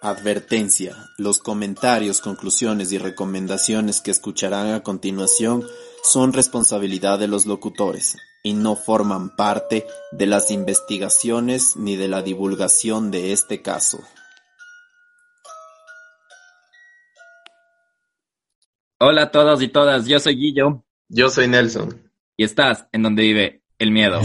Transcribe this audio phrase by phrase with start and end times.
[0.00, 5.66] Advertencia: Los comentarios, conclusiones y recomendaciones que escucharán a continuación
[6.04, 12.22] son responsabilidad de los locutores y no forman parte de las investigaciones ni de la
[12.22, 13.98] divulgación de este caso.
[19.00, 20.84] Hola a todos y todas, yo soy Guillo.
[21.08, 22.10] Yo soy Nelson.
[22.36, 24.20] Y estás en donde vive el miedo.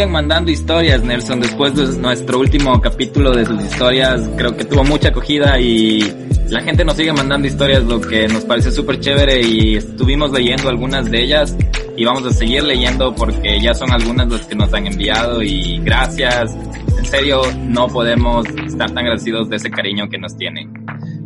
[0.00, 1.40] Siguen mandando historias, Nelson.
[1.40, 6.00] Después de nuestro último capítulo de sus historias, creo que tuvo mucha acogida y
[6.48, 10.70] la gente nos sigue mandando historias, lo que nos parece súper chévere y estuvimos leyendo
[10.70, 11.54] algunas de ellas
[11.98, 15.80] y vamos a seguir leyendo porque ya son algunas las que nos han enviado y
[15.80, 16.56] gracias.
[16.96, 20.72] En serio, no podemos estar tan agradecidos de ese cariño que nos tienen.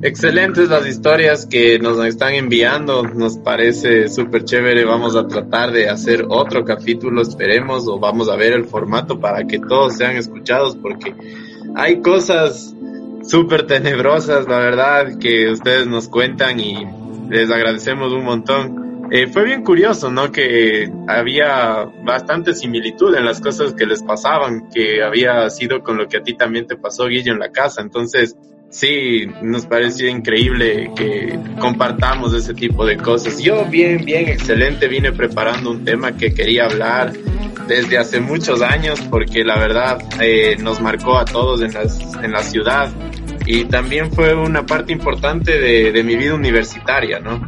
[0.03, 5.89] Excelentes las historias que nos están enviando, nos parece súper chévere, vamos a tratar de
[5.89, 10.77] hacer otro capítulo, esperemos, o vamos a ver el formato para que todos sean escuchados,
[10.77, 11.15] porque
[11.75, 12.75] hay cosas
[13.27, 16.87] súper tenebrosas, la verdad, que ustedes nos cuentan y
[17.31, 19.09] les agradecemos un montón.
[19.11, 20.33] Eh, fue bien curioso, ¿no?
[20.33, 26.09] Que había bastante similitud en las cosas que les pasaban, que había sido con lo
[26.09, 27.81] que a ti también te pasó, Guillo, en la casa.
[27.81, 28.37] Entonces,
[28.75, 33.41] Sí, nos pareció increíble que compartamos ese tipo de cosas.
[33.41, 37.13] Yo bien, bien, excelente, vine preparando un tema que quería hablar
[37.69, 42.33] desde hace muchos años porque la verdad eh, nos marcó a todos en, las, en
[42.33, 42.91] la ciudad
[43.47, 47.41] y también fue una parte importante de, de mi vida universitaria, ¿no?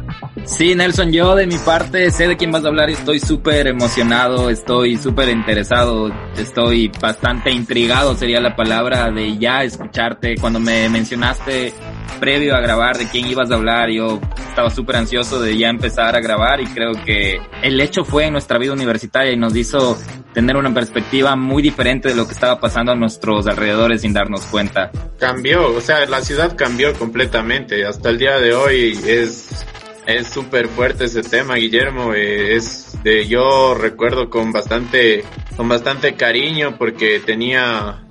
[0.45, 4.49] Sí, Nelson, yo de mi parte sé de quién vas a hablar estoy súper emocionado,
[4.49, 10.35] estoy súper interesado, estoy bastante intrigado sería la palabra de ya escucharte.
[10.39, 11.73] Cuando me mencionaste
[12.19, 14.19] previo a grabar de quién ibas a hablar, yo
[14.49, 18.33] estaba súper ansioso de ya empezar a grabar y creo que el hecho fue en
[18.33, 19.97] nuestra vida universitaria y nos hizo
[20.33, 24.41] tener una perspectiva muy diferente de lo que estaba pasando a nuestros alrededores sin darnos
[24.45, 24.91] cuenta.
[25.19, 27.85] Cambió, o sea, la ciudad cambió completamente.
[27.85, 29.65] Hasta el día de hoy es
[30.07, 32.13] es súper fuerte ese tema, Guillermo.
[32.13, 35.23] Eh, es de, yo recuerdo con bastante,
[35.57, 38.05] con bastante cariño porque tenía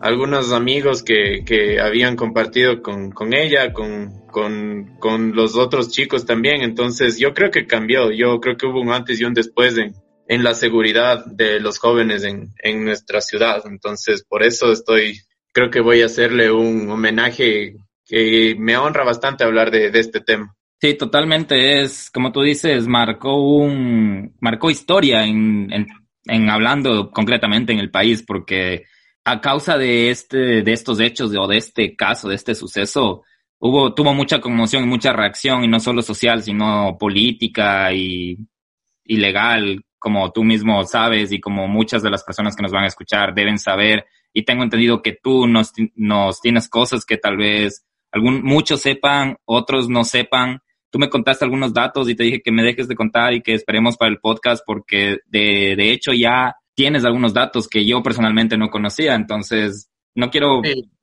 [0.00, 6.26] algunos amigos que, que habían compartido con, con ella, con, con, con, los otros chicos
[6.26, 6.62] también.
[6.62, 8.10] Entonces yo creo que cambió.
[8.10, 9.94] Yo creo que hubo un antes y un después en,
[10.26, 13.62] en la seguridad de los jóvenes en, en nuestra ciudad.
[13.64, 15.20] Entonces por eso estoy,
[15.52, 17.76] creo que voy a hacerle un homenaje
[18.06, 20.54] que me honra bastante hablar de, este tema.
[20.80, 21.80] Sí, totalmente.
[21.80, 25.86] Es, como tú dices, marcó un, marcó historia en, en,
[26.24, 28.84] en, hablando concretamente en el país, porque
[29.24, 33.24] a causa de este, de estos hechos o de este caso, de este suceso,
[33.58, 38.38] hubo, tuvo mucha conmoción y mucha reacción, y no solo social, sino política y,
[39.04, 42.84] y legal, como tú mismo sabes y como muchas de las personas que nos van
[42.84, 44.06] a escuchar deben saber.
[44.32, 49.36] Y tengo entendido que tú nos, nos tienes cosas que tal vez algún, muchos sepan,
[49.44, 52.96] otros no sepan tú me contaste algunos datos y te dije que me dejes de
[52.96, 57.68] contar y que esperemos para el podcast porque de, de hecho ya tienes algunos datos
[57.68, 60.62] que yo personalmente no conocía, entonces no quiero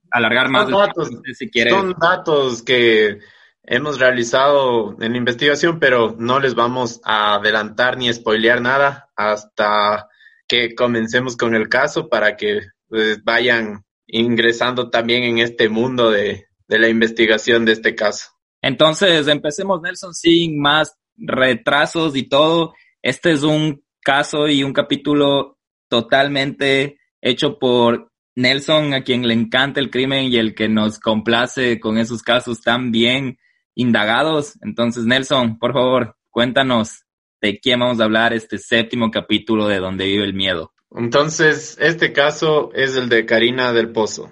[0.09, 0.69] alargar más.
[0.69, 1.73] Son datos, si quieres.
[1.73, 3.19] son datos que
[3.63, 10.07] hemos realizado en la investigación, pero no les vamos a adelantar ni spoilear nada hasta
[10.47, 16.46] que comencemos con el caso para que pues, vayan ingresando también en este mundo de,
[16.68, 18.29] de la investigación de este caso.
[18.62, 22.73] Entonces, empecemos, Nelson, sin más retrasos y todo.
[23.01, 29.79] Este es un caso y un capítulo totalmente hecho por Nelson, a quien le encanta
[29.79, 33.38] el crimen y el que nos complace con esos casos tan bien
[33.76, 34.58] indagados.
[34.61, 37.05] Entonces, Nelson, por favor, cuéntanos
[37.41, 40.73] de quién vamos a hablar este séptimo capítulo de Donde vive el miedo.
[40.97, 44.31] Entonces, este caso es el de Karina del Pozo.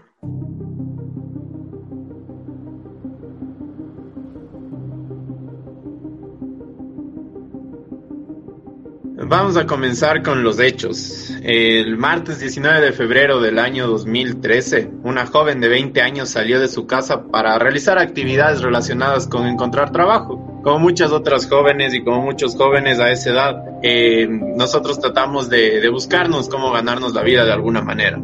[9.27, 11.31] Vamos a comenzar con los hechos.
[11.43, 16.67] El martes 19 de febrero del año 2013, una joven de 20 años salió de
[16.67, 20.49] su casa para realizar actividades relacionadas con encontrar trabajo.
[20.63, 25.81] como muchas otras jóvenes y como muchos jóvenes a esa edad, eh, nosotros tratamos de,
[25.81, 28.19] de buscarnos cómo ganarnos la vida de alguna manera.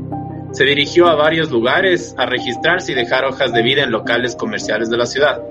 [0.51, 4.89] Se dirigió a varios lugares a registrarse y dejar hojas de vida en locales comerciales
[4.89, 5.41] de la ciudad.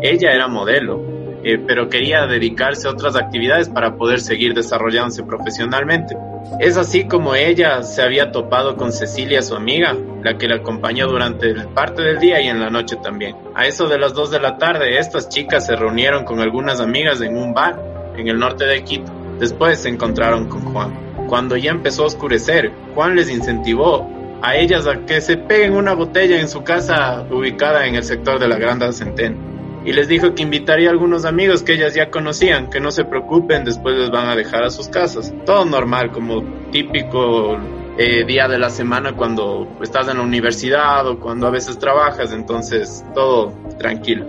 [0.00, 6.16] Ella era modelo, eh, pero quería dedicarse a otras actividades para poder seguir desarrollándose profesionalmente.
[6.60, 11.06] Es así como ella se había topado con Cecilia, su amiga, la que la acompañó
[11.06, 13.36] durante parte del día y en la noche también.
[13.54, 17.20] A eso de las 2 de la tarde, estas chicas se reunieron con algunas amigas
[17.20, 17.80] en un bar
[18.16, 19.10] en el norte de Quito.
[19.38, 21.26] Después se encontraron con Juan.
[21.28, 24.08] Cuando ya empezó a oscurecer, Juan les incentivó
[24.42, 28.38] a ellas a que se peguen una botella en su casa ubicada en el sector
[28.38, 29.51] de la Granda Centeno.
[29.84, 33.04] Y les dijo que invitaría a algunos amigos que ellas ya conocían, que no se
[33.04, 35.34] preocupen, después les van a dejar a sus casas.
[35.44, 37.58] Todo normal, como típico
[37.98, 42.32] eh, día de la semana cuando estás en la universidad o cuando a veces trabajas,
[42.32, 44.26] entonces todo tranquilo.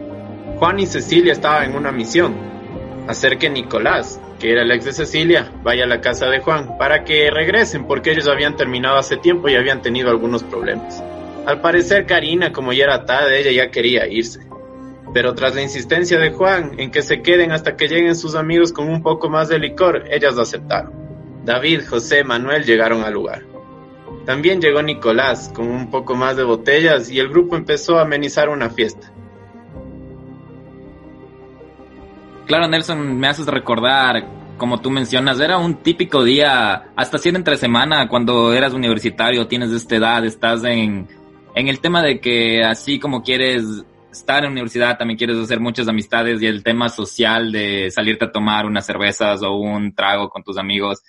[0.58, 2.36] Juan y Cecilia estaban en una misión,
[3.08, 6.78] hacer que Nicolás, que era el ex de Cecilia, vaya a la casa de Juan
[6.78, 11.02] para que regresen porque ellos habían terminado hace tiempo y habían tenido algunos problemas.
[11.46, 14.40] Al parecer Karina, como ya era tarde, ella ya quería irse.
[15.14, 18.74] Pero tras la insistencia de Juan en que se queden hasta que lleguen sus amigos
[18.74, 20.92] con un poco más de licor, ellas lo aceptaron.
[21.46, 23.44] David, José, Manuel llegaron al lugar.
[24.26, 28.50] También llegó Nicolás con un poco más de botellas y el grupo empezó a amenizar
[28.50, 29.12] una fiesta.
[32.46, 34.28] Claro, Nelson, me haces recordar,
[34.58, 39.48] como tú mencionas, era un típico día, hasta si era entre semana, cuando eras universitario,
[39.48, 41.08] tienes esta edad, estás en,
[41.56, 45.60] en el tema de que así como quieres estar en la universidad, también quieres hacer
[45.60, 50.30] muchas amistades y el tema social de salirte a tomar unas cervezas o un trago
[50.30, 51.04] con tus amigos.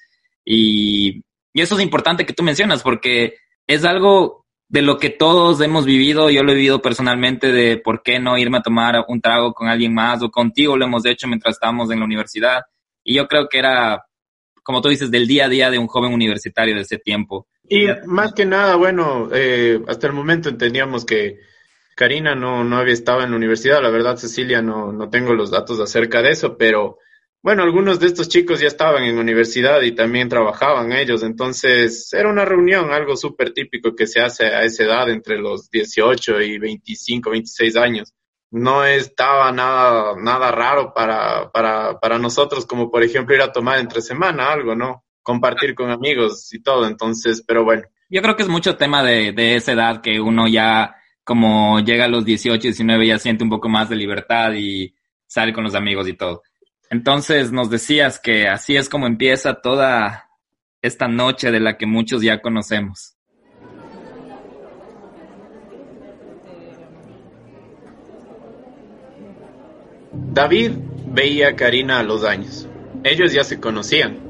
[0.44, 1.22] Y,
[1.52, 3.36] y eso es importante que tú mencionas porque
[3.66, 8.02] es algo de lo que todos hemos vivido, yo lo he vivido personalmente, de por
[8.02, 11.28] qué no irme a tomar un trago con alguien más o contigo lo hemos hecho
[11.28, 12.62] mientras estábamos en la universidad.
[13.04, 14.04] Y yo creo que era,
[14.62, 17.46] como tú dices, del día a día de un joven universitario de ese tiempo.
[17.68, 21.38] Y más que nada, bueno, eh, hasta el momento entendíamos que
[21.96, 25.50] Karina no, no había estado en la universidad, la verdad Cecilia no, no tengo los
[25.50, 26.98] datos acerca de eso, pero
[27.44, 32.30] bueno, algunos de estos chicos ya estaban en universidad y también trabajaban ellos, entonces era
[32.30, 36.58] una reunión, algo súper típico que se hace a esa edad entre los 18 y
[36.58, 38.14] 25, 26 años.
[38.50, 43.78] No estaba nada, nada raro para, para, para nosotros, como por ejemplo ir a tomar
[43.78, 45.04] entre semana algo, ¿no?
[45.22, 47.82] Compartir con amigos y todo, entonces, pero bueno.
[48.08, 52.04] Yo creo que es mucho tema de, de esa edad que uno ya, como llega
[52.04, 54.94] a los 18, 19, ya siente un poco más de libertad y
[55.26, 56.42] sale con los amigos y todo.
[56.90, 60.28] Entonces nos decías que así es como empieza toda
[60.82, 63.16] esta noche de la que muchos ya conocemos.
[70.32, 70.72] David
[71.06, 72.68] veía a Karina a los años.
[73.02, 74.23] Ellos ya se conocían.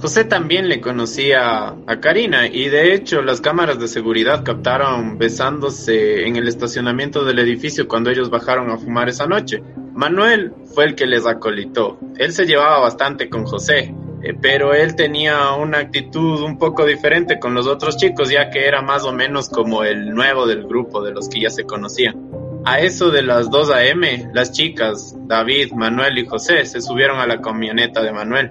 [0.00, 6.26] José también le conocía a Karina y de hecho las cámaras de seguridad captaron besándose
[6.26, 9.62] en el estacionamiento del edificio cuando ellos bajaron a fumar esa noche.
[9.94, 11.98] Manuel fue el que les acolitó.
[12.18, 17.38] Él se llevaba bastante con José, eh, pero él tenía una actitud un poco diferente
[17.38, 21.02] con los otros chicos, ya que era más o menos como el nuevo del grupo
[21.02, 22.20] de los que ya se conocían.
[22.66, 27.26] A eso de las 2 a.m., las chicas, David, Manuel y José, se subieron a
[27.26, 28.50] la camioneta de Manuel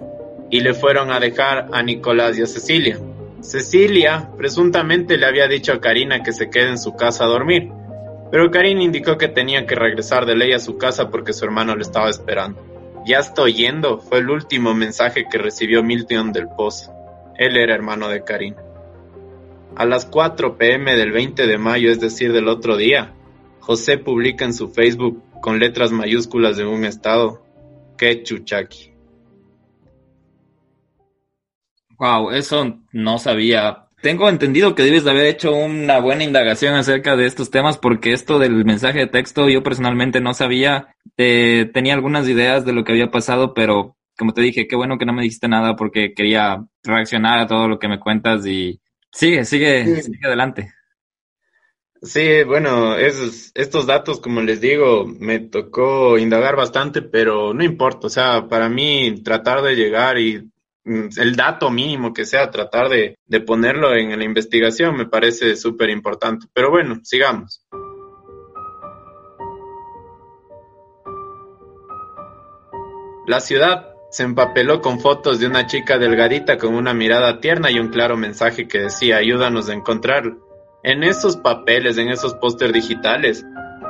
[0.53, 2.99] y le fueron a dejar a Nicolás y a Cecilia.
[3.41, 7.71] Cecilia presuntamente le había dicho a Karina que se quede en su casa a dormir,
[8.29, 11.75] pero Karin indicó que tenía que regresar de ley a su casa porque su hermano
[11.75, 12.61] le estaba esperando.
[13.03, 16.93] Ya estoy yendo, fue el último mensaje que recibió Milton del Pozo.
[17.35, 18.55] Él era hermano de Karin.
[19.75, 23.11] A las 4 pm del 20 de mayo, es decir, del otro día,
[23.59, 27.43] José publica en su Facebook con letras mayúsculas de un estado,
[27.97, 28.92] que chuchaki.
[32.03, 37.15] Wow, eso no sabía tengo entendido que debes de haber hecho una buena indagación acerca
[37.15, 40.93] de estos temas porque esto del mensaje de texto yo personalmente no sabía.
[41.15, 44.97] Eh, tenía algunas ideas de lo que había pasado, pero como te dije, qué bueno
[44.97, 48.81] que no me dijiste nada porque quería reaccionar a todo lo que me cuentas y
[49.09, 50.73] sigue, sigue, sigue adelante.
[52.01, 58.07] Sí, bueno, esos, estos datos, como les digo, me tocó indagar bastante, pero no importa,
[58.07, 60.51] o sea, para mí tratar de llegar y
[60.85, 65.89] el dato mínimo que sea, tratar de, de ponerlo en la investigación me parece súper
[65.89, 66.47] importante.
[66.53, 67.65] Pero bueno, sigamos.
[73.25, 77.79] La ciudad se empapeló con fotos de una chica delgadita con una mirada tierna y
[77.79, 80.37] un claro mensaje que decía ayúdanos a encontrarlo.
[80.83, 83.45] En esos papeles, en esos pósters digitales,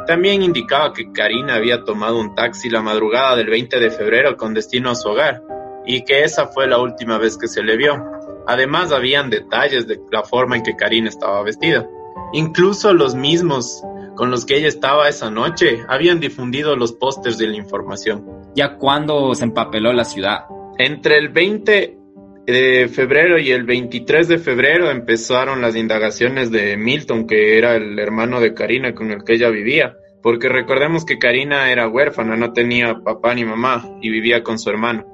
[0.06, 4.54] También indicaba que Karina había tomado un taxi la madrugada del 20 de febrero con
[4.54, 5.42] destino a su hogar
[5.86, 8.04] y que esa fue la última vez que se le vio.
[8.48, 11.88] Además, habían detalles de la forma en que Karina estaba vestida.
[12.34, 13.84] Incluso los mismos
[14.16, 18.26] con los que ella estaba esa noche habían difundido los pósters de la información.
[18.56, 20.46] ¿Ya cuándo se empapeló la ciudad?
[20.78, 21.98] Entre el 20
[22.46, 27.98] de febrero y el 23 de febrero empezaron las indagaciones de Milton, que era el
[27.98, 32.54] hermano de Karina con el que ella vivía, porque recordemos que Karina era huérfana, no
[32.54, 35.13] tenía papá ni mamá y vivía con su hermano.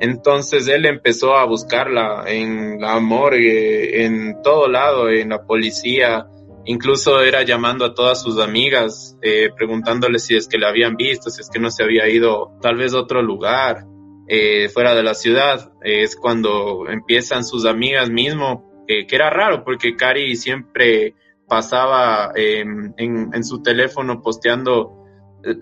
[0.00, 6.26] Entonces él empezó a buscarla en la morgue, en todo lado, en la policía,
[6.64, 11.30] incluso era llamando a todas sus amigas, eh, preguntándole si es que la habían visto,
[11.30, 13.84] si es que no se había ido tal vez a otro lugar.
[14.28, 19.94] Eh, fuera de la ciudad, es cuando empiezan sus amigas mismo, que era raro porque
[19.94, 21.14] Cari siempre
[21.48, 25.05] pasaba em, en, su teléfono posteando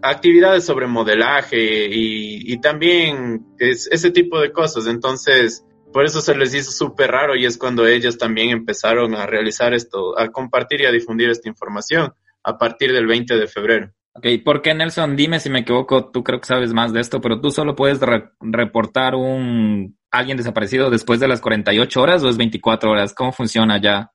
[0.02, 4.86] actividades sobre modelaje y, también ese tipo de cosas.
[4.86, 9.26] Entonces, por eso se les hizo súper raro y es cuando ellas también empezaron a
[9.26, 12.12] realizar esto, a compartir y a difundir esta información
[12.42, 13.92] a partir del 20 de febrero.
[14.14, 15.16] Ok, ¿por qué Nelson?
[15.16, 18.00] Dime si me equivoco, tú creo que sabes más de esto, pero tú solo puedes
[18.40, 23.14] reportar un alguien desaparecido después de las 48 horas o es 24 horas?
[23.14, 24.12] ¿Cómo funciona ya?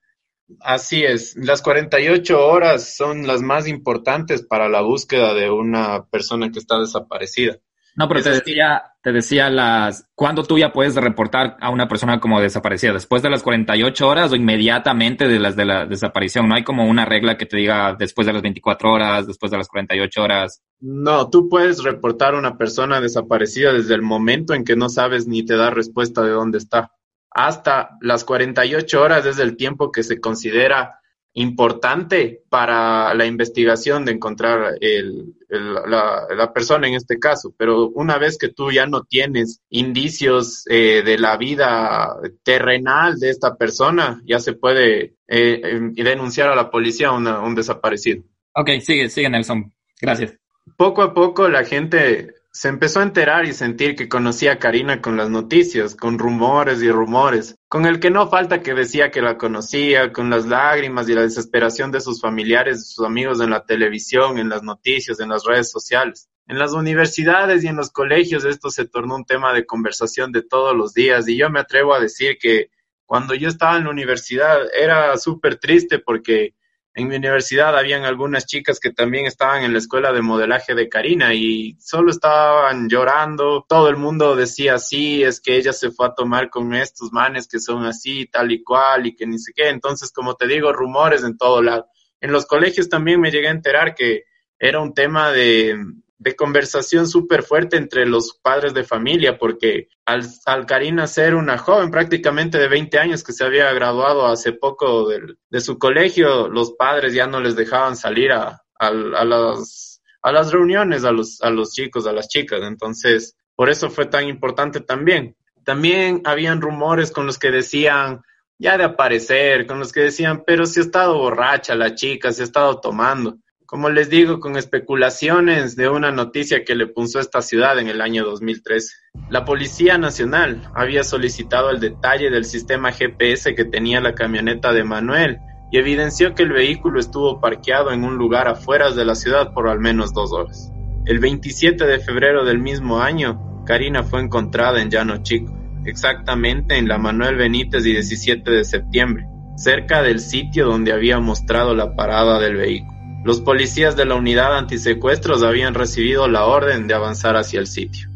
[0.61, 6.51] Así es, las 48 horas son las más importantes para la búsqueda de una persona
[6.51, 7.57] que está desaparecida.
[7.95, 12.19] No, pero te decía, te decía las, ¿cuándo tú ya puedes reportar a una persona
[12.19, 12.93] como desaparecida?
[12.93, 16.47] ¿Después de las 48 horas o inmediatamente de las de la desaparición?
[16.47, 19.57] ¿No hay como una regla que te diga después de las 24 horas, después de
[19.57, 20.63] las 48 horas?
[20.79, 25.27] No, tú puedes reportar a una persona desaparecida desde el momento en que no sabes
[25.27, 26.93] ni te da respuesta de dónde está.
[27.31, 30.99] Hasta las 48 horas es el tiempo que se considera
[31.33, 38.37] importante para la investigación de encontrar el, la, persona en este caso, pero una vez
[38.37, 44.39] que tú ya no tienes indicios eh, de la vida terrenal de esta persona, ya
[44.39, 48.23] se puede eh, em, denunciar a la policía un desaparecido.
[48.55, 49.71] Ok, sigue, sigue Nelson.
[50.01, 50.35] Gracias.
[50.77, 55.01] Poco a poco la gente se empezó a enterar y sentir que conocía a Karina
[55.01, 59.21] con las noticias, con rumores y rumores, con el que no falta que decía que
[59.21, 63.51] la conocía, con las lágrimas y la desesperación de sus familiares, de sus amigos en
[63.51, 66.27] la televisión, en las noticias, en las redes sociales.
[66.47, 70.41] En las universidades y en los colegios esto se tornó un tema de conversación de
[70.41, 72.71] todos los días y yo me atrevo a decir que
[73.05, 76.55] cuando yo estaba en la universidad era súper triste porque
[76.99, 80.89] en mi universidad habían algunas chicas que también estaban en la escuela de modelaje de
[80.89, 83.65] Karina y solo estaban llorando.
[83.69, 87.47] Todo el mundo decía, sí, es que ella se fue a tomar con estos manes
[87.47, 89.69] que son así, tal y cual, y que ni sé qué.
[89.69, 91.87] Entonces, como te digo, rumores en todo lado.
[92.19, 94.25] En los colegios también me llegué a enterar que
[94.59, 95.77] era un tema de,
[96.19, 101.57] de conversación súper fuerte entre los padres de familia, porque al, al, Karina ser una
[101.57, 106.73] joven prácticamente de 20 años que se había graduado hace poco de su colegio, los
[106.73, 111.49] padres ya no les dejaban salir a, a, las, a las reuniones a los, a
[111.49, 112.61] los chicos, a las chicas.
[112.63, 115.37] Entonces, por eso fue tan importante también.
[115.63, 118.21] También habían rumores con los que decían,
[118.57, 122.41] ya de aparecer, con los que decían, pero si ha estado borracha la chica, si
[122.41, 123.37] ha estado tomando
[123.69, 128.01] como les digo, con especulaciones de una noticia que le puso esta ciudad en el
[128.01, 128.95] año 2013.
[129.29, 134.83] La Policía Nacional había solicitado el detalle del sistema GPS que tenía la camioneta de
[134.83, 135.37] Manuel
[135.71, 139.69] y evidenció que el vehículo estuvo parqueado en un lugar afuera de la ciudad por
[139.69, 140.71] al menos dos horas.
[141.05, 146.87] El 27 de febrero del mismo año, Karina fue encontrada en Llano Chico, exactamente en
[146.87, 152.39] la Manuel Benítez y 17 de septiembre, cerca del sitio donde había mostrado la parada
[152.39, 152.98] del vehículo.
[153.23, 158.09] Los policías de la unidad antisecuestros habían recibido la orden de avanzar hacia el sitio.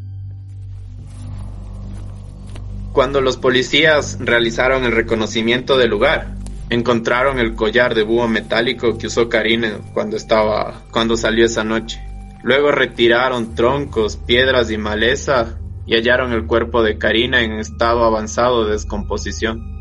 [2.94, 6.36] Cuando los policías realizaron el reconocimiento del lugar,
[6.70, 12.02] encontraron el collar de búho metálico que usó Karina cuando estaba cuando salió esa noche.
[12.44, 18.66] Luego retiraron troncos, piedras y maleza y hallaron el cuerpo de Karina en estado avanzado
[18.66, 19.74] de descomposición.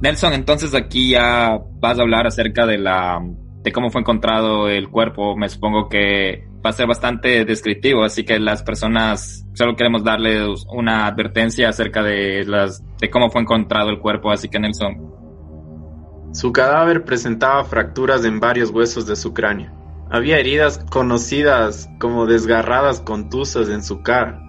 [0.00, 3.20] Nelson, entonces aquí ya vas a hablar acerca de la
[3.62, 5.36] de cómo fue encontrado el cuerpo.
[5.36, 10.64] Me supongo que va a ser bastante descriptivo, así que las personas solo queremos darles
[10.72, 15.10] una advertencia acerca de las de cómo fue encontrado el cuerpo, así que Nelson.
[16.32, 19.72] Su cadáver presentaba fracturas en varios huesos de su cráneo.
[20.10, 24.40] Había heridas conocidas como desgarradas contusas en su cara,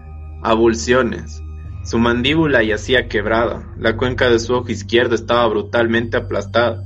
[0.43, 1.41] abulsiones,
[1.83, 6.83] su mandíbula yacía quebrada, la cuenca de su ojo izquierdo estaba brutalmente aplastada,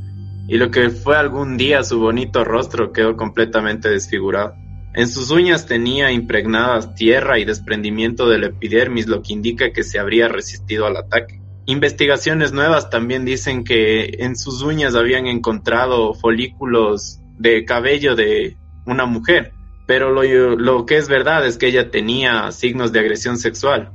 [0.47, 4.55] y lo que fue algún día su bonito rostro quedó completamente desfigurado.
[4.93, 9.99] En sus uñas tenía impregnadas tierra y desprendimiento del epidermis, lo que indica que se
[9.99, 11.41] habría resistido al ataque.
[11.65, 19.05] Investigaciones nuevas también dicen que en sus uñas habían encontrado folículos de cabello de una
[19.05, 19.51] mujer,
[19.87, 20.23] pero lo,
[20.55, 23.91] lo, que es verdad es que ella tenía signos de agresión sexual,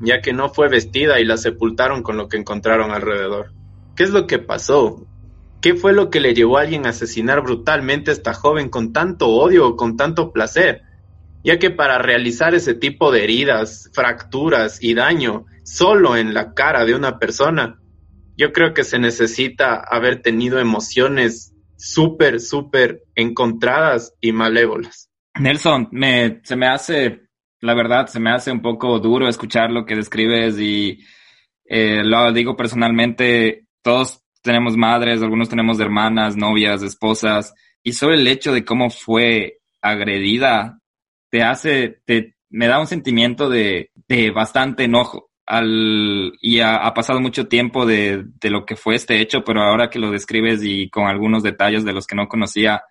[0.00, 3.52] ya que no fue vestida y la sepultaron con lo que encontraron alrededor.
[3.96, 5.06] ¿Qué es lo que pasó?
[5.60, 8.94] ¿Qué fue lo que le llevó a alguien a asesinar brutalmente a esta joven con
[8.94, 10.82] tanto odio o con tanto placer?
[11.44, 16.86] Ya que para realizar ese tipo de heridas, fracturas y daño solo en la cara
[16.86, 17.78] de una persona,
[18.38, 25.10] yo creo que se necesita haber tenido emociones súper, súper encontradas y malévolas.
[25.38, 25.90] Nelson,
[26.42, 27.20] se me hace,
[27.60, 31.00] la verdad, se me hace un poco duro escuchar lo que describes y
[31.66, 38.26] eh, lo digo personalmente, todos tenemos madres, algunos tenemos hermanas, novias, esposas, y solo el
[38.26, 40.80] hecho de cómo fue agredida
[41.30, 47.20] te hace, te, me da un sentimiento de, de bastante enojo al, y ha, pasado
[47.20, 50.88] mucho tiempo de, de, lo que fue este hecho, pero ahora que lo describes y
[50.90, 52.82] con algunos detalles de los que no conocía,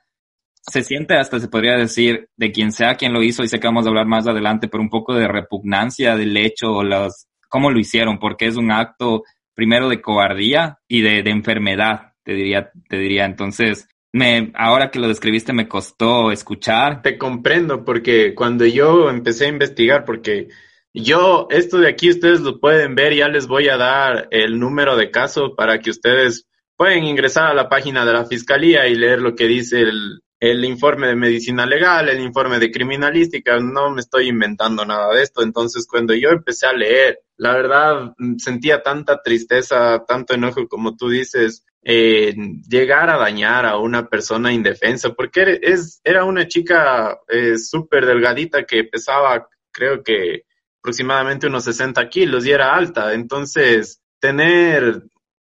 [0.61, 3.67] se siente hasta, se podría decir, de quien sea quien lo hizo, y sé que
[3.67, 7.71] vamos a hablar más adelante, pero un poco de repugnancia del hecho o los, cómo
[7.71, 9.23] lo hicieron, porque es un acto
[9.55, 13.25] primero de cobardía y de, de enfermedad, te diría, te diría.
[13.25, 17.01] Entonces, me, ahora que lo describiste me costó escuchar.
[17.01, 20.47] Te comprendo, porque cuando yo empecé a investigar, porque
[20.93, 24.95] yo, esto de aquí ustedes lo pueden ver, ya les voy a dar el número
[24.95, 29.21] de caso para que ustedes pueden ingresar a la página de la fiscalía y leer
[29.21, 34.01] lo que dice el, el informe de medicina legal, el informe de criminalística, no me
[34.01, 35.43] estoy inventando nada de esto.
[35.43, 41.07] Entonces, cuando yo empecé a leer, la verdad sentía tanta tristeza, tanto enojo como tú
[41.07, 42.35] dices, eh,
[42.67, 48.65] llegar a dañar a una persona indefensa, porque es, era una chica eh, súper delgadita
[48.65, 50.43] que pesaba, creo que
[50.81, 53.13] aproximadamente unos 60 kilos y era alta.
[53.13, 55.03] Entonces, tener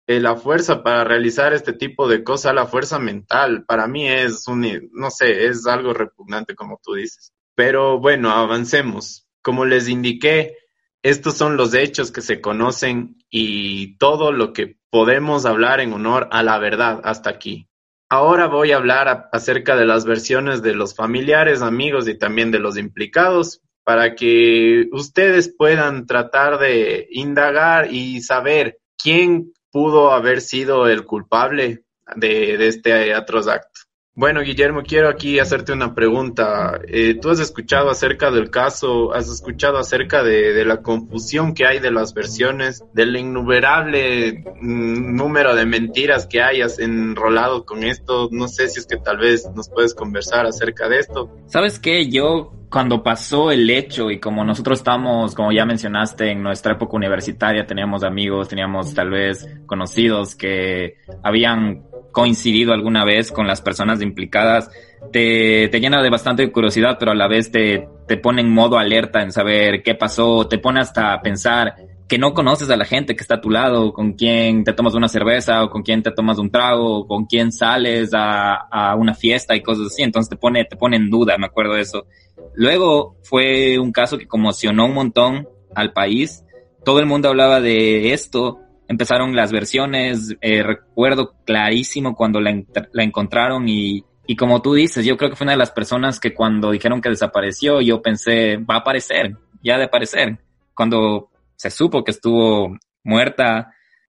[0.06, 4.46] eh, la fuerza para realizar este tipo de cosas, la fuerza mental, para mí es
[4.92, 7.34] no sé, es algo repugnante como tú dices.
[7.56, 9.26] Pero bueno, avancemos.
[9.42, 10.56] Como les indiqué,
[11.04, 16.28] estos son los hechos que se conocen y todo lo que podemos hablar en honor
[16.32, 17.68] a la verdad hasta aquí.
[18.10, 22.60] Ahora voy a hablar acerca de las versiones de los familiares, amigos y también de
[22.60, 30.88] los implicados, para que ustedes puedan tratar de indagar y saber quién pudo haber sido
[30.88, 31.84] el culpable
[32.16, 33.82] de, este atroz acto.
[34.16, 36.82] Bueno, Guillermo, quiero aquí hacerte una pregunta.
[36.88, 41.80] Eh, ¿Tú has escuchado acerca del caso, has escuchado acerca de, la confusión que hay
[41.80, 48.28] de las versiones, del innumerable mm, número de mentiras que hayas enrolado con esto?
[48.32, 51.30] No sé si es que tal vez nos puedes conversar acerca de esto.
[51.46, 52.10] ¿Sabes qué?
[52.10, 56.96] Yo cuando pasó el hecho y como nosotros estamos, como ya mencionaste, en nuestra época
[56.98, 64.02] universitaria, teníamos amigos, teníamos tal vez conocidos que habían coincidido alguna vez con las personas
[64.02, 64.70] implicadas,
[65.12, 68.78] te, te llena de bastante curiosidad, pero a la vez te, te pone en modo
[68.78, 71.76] alerta en saber qué pasó, te pone hasta a pensar
[72.10, 74.96] que no conoces a la gente que está a tu lado, con quién te tomas
[74.96, 78.96] una cerveza o con quién te tomas un trago o con quién sales a, a
[78.96, 80.02] una fiesta y cosas así.
[80.02, 82.08] Entonces te pone, te pone en duda, me acuerdo de eso.
[82.56, 86.44] Luego fue un caso que conmocionó un montón al país.
[86.84, 92.60] Todo el mundo hablaba de esto empezaron las versiones, eh, recuerdo clarísimo cuando la,
[92.92, 96.20] la encontraron y, y, como tú dices, yo creo que fue una de las personas
[96.20, 100.40] que cuando dijeron que desapareció, yo pensé, va a aparecer, ya de aparecer.
[100.74, 103.72] Cuando se supo que estuvo muerta,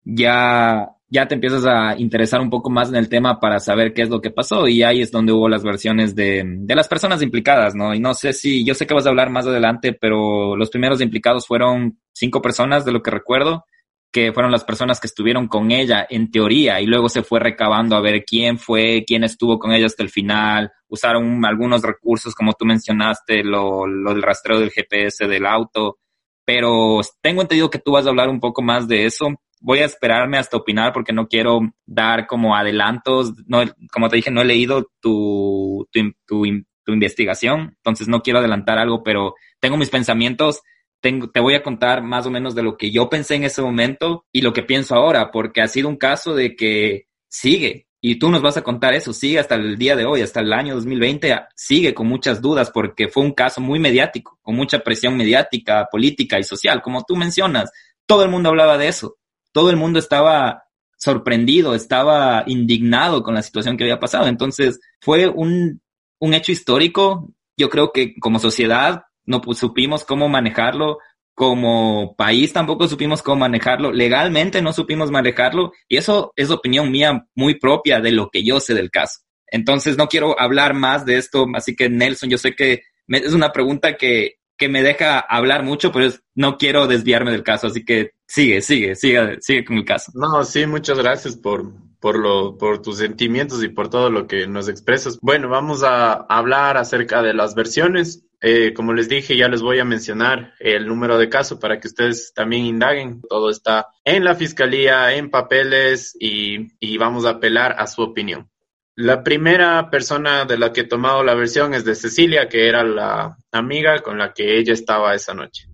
[0.04, 4.02] ya, ya te empiezas a interesar un poco más en el tema para saber qué
[4.02, 7.20] es lo que pasó y ahí es donde hubo las versiones de, de las personas
[7.20, 7.94] implicadas, ¿no?
[7.94, 11.02] Y no sé si, yo sé que vas a hablar más adelante, pero los primeros
[11.02, 13.66] implicados fueron cinco personas de lo que recuerdo
[14.12, 17.96] que fueron las personas que estuvieron con ella en teoría y luego se fue recabando
[17.96, 20.70] a ver quién fue, quién estuvo con ella hasta el final.
[20.86, 25.98] Usaron algunos recursos, como tú mencionaste, lo, lo del rastreo del GPS del auto,
[26.44, 29.28] pero tengo entendido que tú vas a hablar un poco más de eso.
[29.60, 33.32] Voy a esperarme hasta opinar porque no quiero dar como adelantos.
[33.46, 36.44] No, como te dije, no he leído tu, tu, tu,
[36.84, 40.60] tu investigación, entonces no quiero adelantar algo, pero tengo mis pensamientos
[41.02, 44.24] te voy a contar más o menos de lo que yo pensé en ese momento
[44.30, 47.88] y lo que pienso ahora, porque ha sido un caso de que sigue.
[48.00, 50.52] Y tú nos vas a contar eso, sigue hasta el día de hoy, hasta el
[50.52, 55.16] año 2020, sigue con muchas dudas porque fue un caso muy mediático, con mucha presión
[55.16, 57.70] mediática, política y social, como tú mencionas.
[58.06, 59.18] Todo el mundo hablaba de eso,
[59.52, 60.64] todo el mundo estaba
[60.96, 64.26] sorprendido, estaba indignado con la situación que había pasado.
[64.26, 65.80] Entonces fue un,
[66.18, 67.32] un hecho histórico.
[67.56, 70.98] Yo creo que como sociedad no supimos cómo manejarlo,
[71.34, 77.26] como país tampoco supimos cómo manejarlo, legalmente no supimos manejarlo y eso es opinión mía
[77.34, 79.20] muy propia de lo que yo sé del caso.
[79.46, 83.52] Entonces no quiero hablar más de esto, así que Nelson, yo sé que es una
[83.52, 88.12] pregunta que, que me deja hablar mucho, pero no quiero desviarme del caso, así que
[88.26, 90.12] sigue, sigue, sigue, sigue con el caso.
[90.14, 94.48] No, sí, muchas gracias por, por, lo, por tus sentimientos y por todo lo que
[94.48, 95.18] nos expresas.
[95.22, 98.26] Bueno, vamos a hablar acerca de las versiones.
[98.40, 101.86] Eh, como les dije, ya les voy a mencionar el número de caso para que
[101.86, 103.22] ustedes también indaguen.
[103.22, 108.50] Todo está en la fiscalía, en papeles y, y vamos a apelar a su opinión.
[108.96, 112.82] La primera persona de la que he tomado la versión es de Cecilia, que era
[112.82, 115.68] la amiga con la que ella estaba esa noche.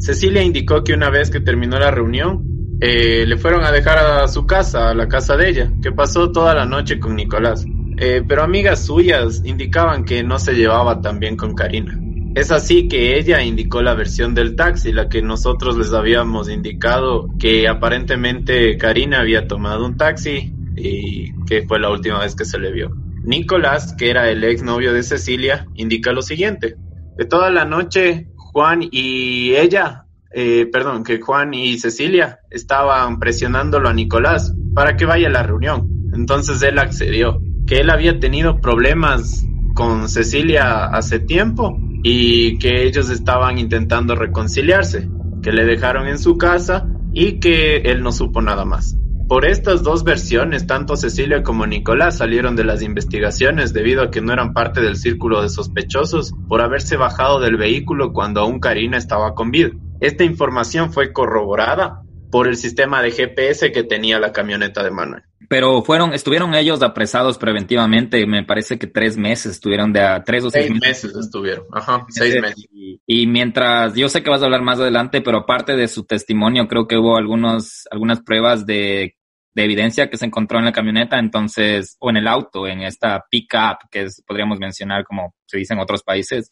[0.00, 2.51] Cecilia indicó que una vez que terminó la reunión,
[2.84, 6.32] eh, le fueron a dejar a su casa, a la casa de ella, que pasó
[6.32, 7.64] toda la noche con Nicolás.
[7.96, 11.96] Eh, pero amigas suyas indicaban que no se llevaba tan bien con Karina.
[12.34, 17.28] Es así que ella indicó la versión del taxi, la que nosotros les habíamos indicado
[17.38, 22.58] que aparentemente Karina había tomado un taxi y que fue la última vez que se
[22.58, 22.90] le vio.
[23.22, 26.74] Nicolás, que era el ex novio de Cecilia, indica lo siguiente.
[27.16, 33.88] De toda la noche, Juan y ella, eh, perdón, que Juan y Cecilia estaban presionándolo
[33.88, 36.10] a Nicolás para que vaya a la reunión.
[36.14, 43.10] Entonces él accedió que él había tenido problemas con Cecilia hace tiempo y que ellos
[43.10, 45.08] estaban intentando reconciliarse,
[45.42, 48.96] que le dejaron en su casa y que él no supo nada más.
[49.28, 54.20] Por estas dos versiones, tanto Cecilia como Nicolás salieron de las investigaciones debido a que
[54.20, 58.98] no eran parte del círculo de sospechosos por haberse bajado del vehículo cuando aún Karina
[58.98, 59.70] estaba con vida.
[60.02, 65.22] Esta información fue corroborada por el sistema de GPS que tenía la camioneta de Manuel
[65.52, 70.44] pero fueron, estuvieron ellos apresados preventivamente, me parece que tres meses estuvieron de a tres
[70.44, 71.14] o seis, seis meses.
[71.14, 72.66] estuvieron, ajá, seis meses.
[73.06, 76.66] Y, mientras, yo sé que vas a hablar más adelante, pero aparte de su testimonio,
[76.68, 79.16] creo que hubo algunos, algunas pruebas de,
[79.54, 83.22] de evidencia que se encontró en la camioneta, entonces, o en el auto, en esta
[83.30, 86.48] pick-up, que es, podríamos mencionar como se dice en otros países,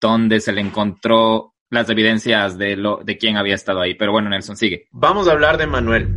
[0.00, 3.94] donde se le encontró las evidencias de lo, de quién había estado ahí.
[3.94, 4.88] Pero bueno, Nelson, sigue.
[4.92, 6.08] Vamos a hablar de Manuel.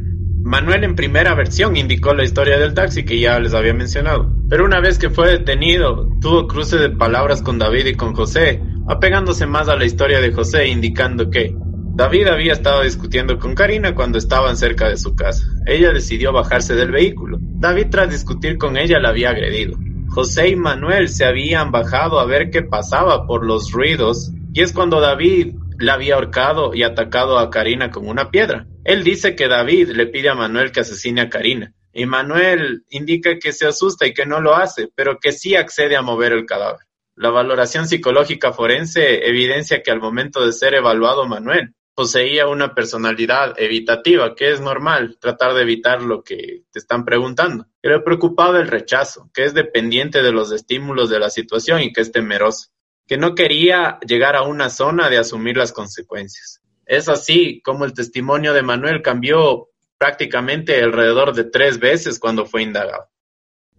[0.44, 4.66] Manuel en primera versión indicó la historia del taxi que ya les había mencionado, pero
[4.66, 9.46] una vez que fue detenido, tuvo cruce de palabras con David y con José, apegándose
[9.46, 11.56] más a la historia de José, indicando que
[11.96, 15.46] David había estado discutiendo con Karina cuando estaban cerca de su casa.
[15.66, 17.38] Ella decidió bajarse del vehículo.
[17.40, 19.78] David tras discutir con ella la había agredido.
[20.10, 24.72] José y Manuel se habían bajado a ver qué pasaba por los ruidos y es
[24.72, 28.68] cuando David la había ahorcado y atacado a Karina con una piedra.
[28.84, 31.74] Él dice que David le pide a Manuel que asesine a Karina.
[31.92, 35.96] Y Manuel indica que se asusta y que no lo hace, pero que sí accede
[35.96, 36.82] a mover el cadáver.
[37.16, 43.54] La valoración psicológica forense evidencia que al momento de ser evaluado Manuel poseía una personalidad
[43.58, 47.68] evitativa, que es normal tratar de evitar lo que te están preguntando.
[47.82, 52.02] Pero preocupado del rechazo, que es dependiente de los estímulos de la situación y que
[52.02, 52.70] es temeroso,
[53.08, 56.62] que no quería llegar a una zona de asumir las consecuencias.
[56.86, 62.64] Es así como el testimonio de Manuel cambió prácticamente alrededor de tres veces cuando fue
[62.64, 63.08] indagado.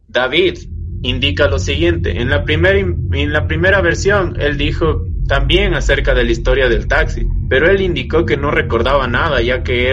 [0.09, 0.59] David
[1.03, 6.89] indica lo siguiente, en la, primera, versión él dijo también acerca de la historia del
[6.89, 9.93] taxi, pero él indicó que no recordaba nada ya que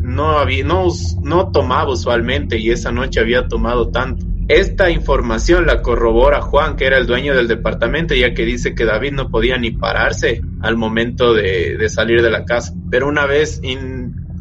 [0.00, 4.24] no tomaba usualmente y esa noche había tomado tanto.
[4.48, 8.84] Esta información la corrobora Juan, que era el dueño del departamento, ya que dice que
[8.84, 12.72] David no podía ni pararse al momento de, salir de la casa.
[12.88, 13.60] Pero una vez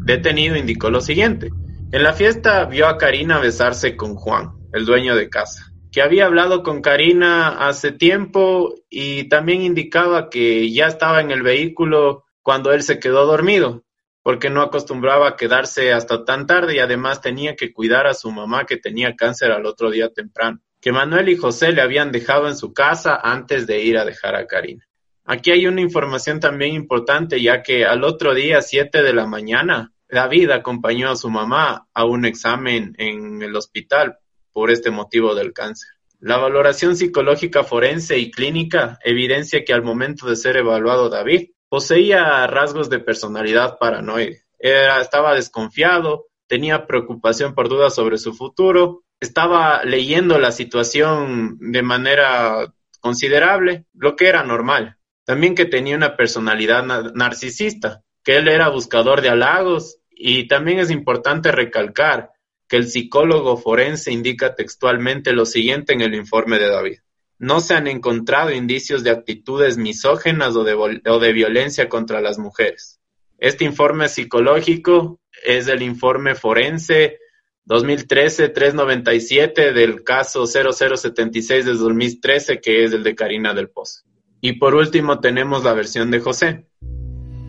[0.05, 1.49] detenido indicó lo siguiente.
[1.91, 6.27] En la fiesta vio a Karina besarse con Juan, el dueño de casa, que había
[6.27, 12.73] hablado con Karina hace tiempo y también indicaba que ya estaba en el vehículo cuando
[12.73, 13.84] él se quedó dormido
[14.25, 18.31] porque no acostumbraba a quedarse hasta tan tarde y además tenía que cuidar a su
[18.31, 22.47] mamá que tenía cáncer al otro día temprano, que Manuel y José le habían dejado
[22.47, 24.83] en su casa antes de ir a dejar a Karina.
[25.25, 29.93] Aquí hay una información también importante, ya que al otro día, 7 de la mañana,
[30.09, 34.17] David acompañó a su mamá a un examen en el hospital
[34.51, 35.91] por este motivo del cáncer.
[36.19, 42.47] La valoración psicológica forense y clínica evidencia que al momento de ser evaluado David Poseía
[42.47, 44.43] rasgos de personalidad paranoide.
[44.59, 52.73] estaba desconfiado, tenía preocupación por dudas sobre su futuro, estaba leyendo la situación de manera
[52.99, 54.97] considerable, lo que era normal.
[55.25, 60.91] También que tenía una personalidad narcisista, que él era buscador de halagos Y también es
[60.91, 62.31] importante recalcar
[62.69, 66.99] que el psicólogo forense indica textualmente lo siguiente en el informe de David.
[67.37, 73.01] No se han encontrado indicios de actitudes misógenas o de, violencia contra las mujeres.
[73.37, 77.19] Este informe psicológico es el informe forense
[77.67, 84.03] 2013-397 del caso 0076 de 2013, que es el de Karina del Pozo.
[84.39, 86.67] Y por último tenemos la versión de José.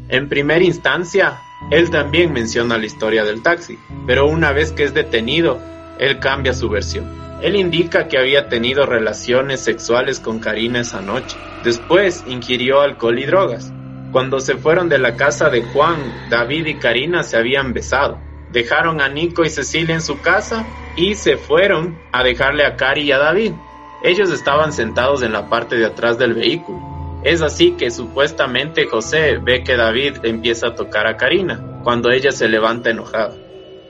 [0.09, 1.38] En primera instancia,
[1.70, 5.61] él también menciona la historia del taxi, pero una vez que es detenido,
[5.99, 7.26] él cambia su versión.
[7.42, 11.37] Él indica que había tenido relaciones sexuales con Karina esa noche.
[11.62, 13.72] Después ingirió alcohol y drogas.
[14.11, 18.18] Cuando se fueron de la casa de Juan, David y Karina se habían besado.
[18.53, 23.03] Dejaron a Nico y Cecilia en su casa y se fueron a dejarle a Cari
[23.03, 23.53] y a David.
[24.03, 26.81] Ellos estaban sentados en la parte de atrás del vehículo.
[27.22, 32.31] Es así que supuestamente José ve que David empieza a tocar a Karina, cuando ella
[32.31, 33.35] se levanta enojada.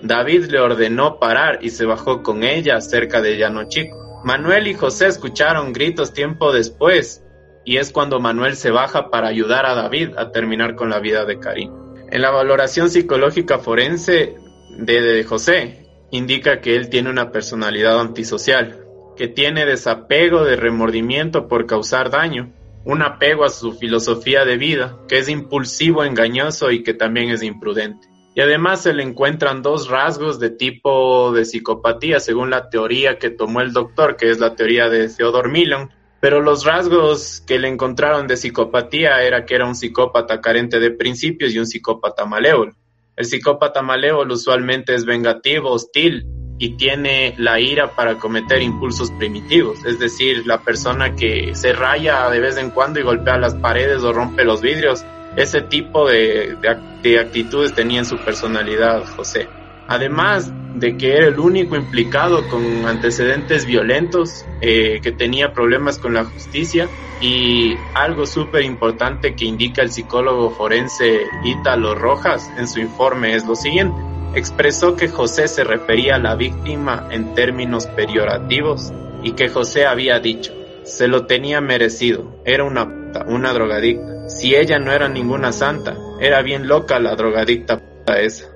[0.06, 4.20] David le ordenó parar y se bajó con ella cerca de Llano Chico.
[4.24, 7.22] Manuel y José escucharon gritos tiempo después,
[7.64, 11.24] y es cuando Manuel se baja para ayudar a David a terminar con la vida
[11.24, 11.74] de Karina.
[12.10, 14.36] En la valoración psicológica forense
[14.78, 18.84] de, de José, indica que él tiene una personalidad antisocial,
[19.16, 22.52] que tiene desapego de remordimiento por causar daño,
[22.84, 27.42] un apego a su filosofía de vida, que es impulsivo, engañoso y que también es
[27.42, 28.06] imprudente.
[28.36, 33.30] Y además se le encuentran dos rasgos de tipo de psicopatía, según la teoría que
[33.30, 35.90] tomó el doctor, que es la teoría de Theodore Millon.
[36.20, 40.90] Pero los rasgos que le encontraron de psicopatía era que era un psicópata carente de
[40.90, 42.76] principios y un psicópata malévolo.
[43.16, 46.26] El psicópata malévolo usualmente es vengativo, hostil,
[46.58, 52.28] y tiene la ira para cometer impulsos primitivos, es decir, la persona que se raya
[52.28, 55.04] de vez en cuando y golpea las paredes o rompe los vidrios,
[55.36, 56.56] ese tipo de,
[57.02, 59.48] de, actitudes tenía en su personalidad José.
[59.88, 66.14] Además de que era el único implicado con antecedentes violentos, eh, que tenía problemas con
[66.14, 66.88] la justicia
[67.20, 73.46] y algo súper importante que indica el psicólogo forense Ítalo Rojas en su informe es
[73.46, 73.96] lo siguiente
[74.34, 80.20] expresó que José se refería a la víctima en términos peyorativos y que José había
[80.20, 80.52] dicho,
[80.84, 82.84] se lo tenía merecido, era una
[83.26, 84.15] una drogadicta.
[84.26, 87.80] Si ella no era ninguna santa, era bien loca la drogadicta
[88.18, 88.48] esa.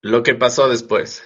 [0.00, 1.22] Lo que pasó después.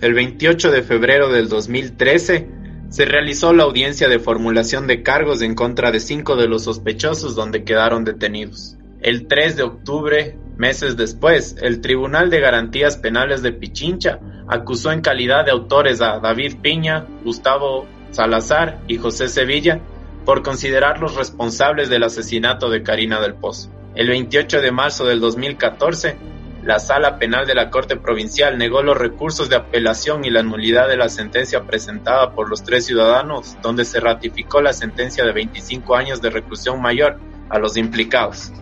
[0.00, 2.48] El 28 de febrero del 2013,
[2.92, 7.34] se realizó la audiencia de formulación de cargos en contra de cinco de los sospechosos
[7.34, 8.76] donde quedaron detenidos.
[9.02, 15.00] El 3 de octubre, meses después, el Tribunal de Garantías Penales de Pichincha acusó en
[15.00, 19.80] calidad de autores a David Piña, Gustavo Salazar y José Sevilla
[20.24, 23.72] por considerarlos responsables del asesinato de Karina del Pozo.
[23.96, 26.16] El 28 de marzo del 2014,
[26.62, 30.86] la Sala Penal de la Corte Provincial negó los recursos de apelación y la nulidad
[30.86, 35.96] de la sentencia presentada por los tres ciudadanos, donde se ratificó la sentencia de 25
[35.96, 37.18] años de reclusión mayor
[37.50, 38.52] a los implicados.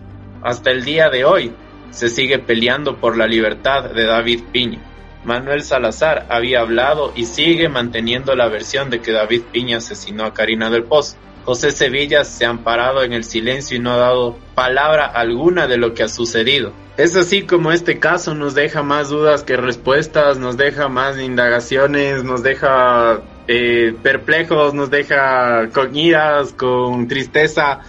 [0.43, 1.53] Hasta el día de hoy,
[1.91, 4.79] se sigue peleando por la libertad de David Piña.
[5.23, 10.33] Manuel Salazar había hablado y sigue manteniendo la versión de que David Piña asesinó a
[10.33, 11.17] Karina del Pozo.
[11.45, 15.77] José Sevilla se ha amparado en el silencio y no ha dado palabra alguna de
[15.77, 16.71] lo que ha sucedido.
[16.97, 22.23] Es así como este caso nos deja más dudas que respuestas, nos deja más indagaciones,
[22.23, 27.79] nos deja eh, perplejos, nos deja con iras, con tristeza.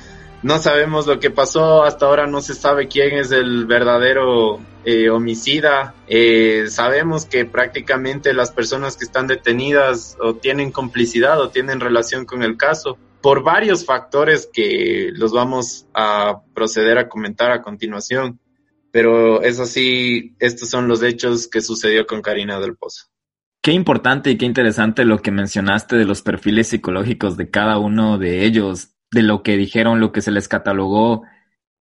[0.43, 5.09] No sabemos lo que pasó, hasta ahora no se sabe quién es el verdadero eh,
[5.09, 5.95] homicida.
[6.09, 12.25] Eh, sabemos que prácticamente las personas que están detenidas o tienen complicidad o tienen relación
[12.25, 18.41] con el caso por varios factores que los vamos a proceder a comentar a continuación.
[18.91, 23.07] Pero es así, estos son los hechos que sucedió con Karina del Pozo.
[23.63, 28.19] Qué importante y qué interesante lo que mencionaste de los perfiles psicológicos de cada uno
[28.19, 31.23] de ellos, de lo que dijeron, lo que se les catalogó.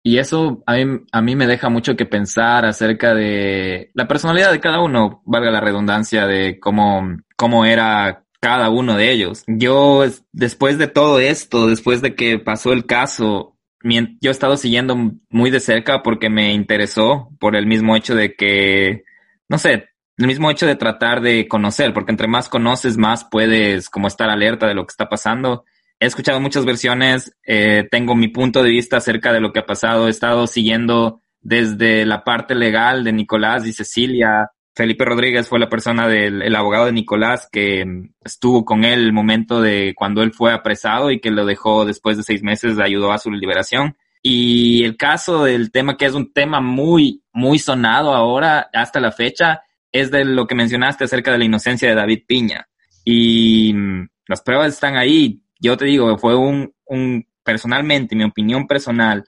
[0.04, 4.52] Y eso a mí, a mí me deja mucho que pensar acerca de la personalidad
[4.52, 9.44] de cada uno, valga la redundancia, de cómo, cómo era cada uno de ellos.
[9.48, 14.96] Yo, después de todo esto, después de que pasó el caso, yo he estado siguiendo
[15.30, 19.04] muy de cerca porque me interesó por el mismo hecho de que,
[19.48, 23.90] no sé, el mismo hecho de tratar de conocer, porque entre más conoces, más puedes
[23.90, 25.66] como estar alerta de lo que está pasando.
[26.02, 29.66] He escuchado muchas versiones, eh, tengo mi punto de vista acerca de lo que ha
[29.68, 35.60] pasado, he estado siguiendo desde la parte legal de Nicolás y Cecilia, Felipe Rodríguez fue
[35.60, 37.86] la persona del el abogado de Nicolás que
[38.24, 42.18] estuvo con él el momento de cuando él fue apresado y que lo dejó después
[42.18, 43.96] de seis meses, ayudó a su liberación.
[44.24, 49.12] Y el caso del tema, que es un tema muy, muy sonado ahora hasta la
[49.12, 49.62] fecha,
[49.92, 52.68] es de lo que mencionaste acerca de la inocencia de David Piña.
[53.06, 55.42] Y mm, las pruebas están ahí.
[55.62, 56.74] Yo te digo, fue un,
[57.44, 59.24] personalmente, mi opinión personal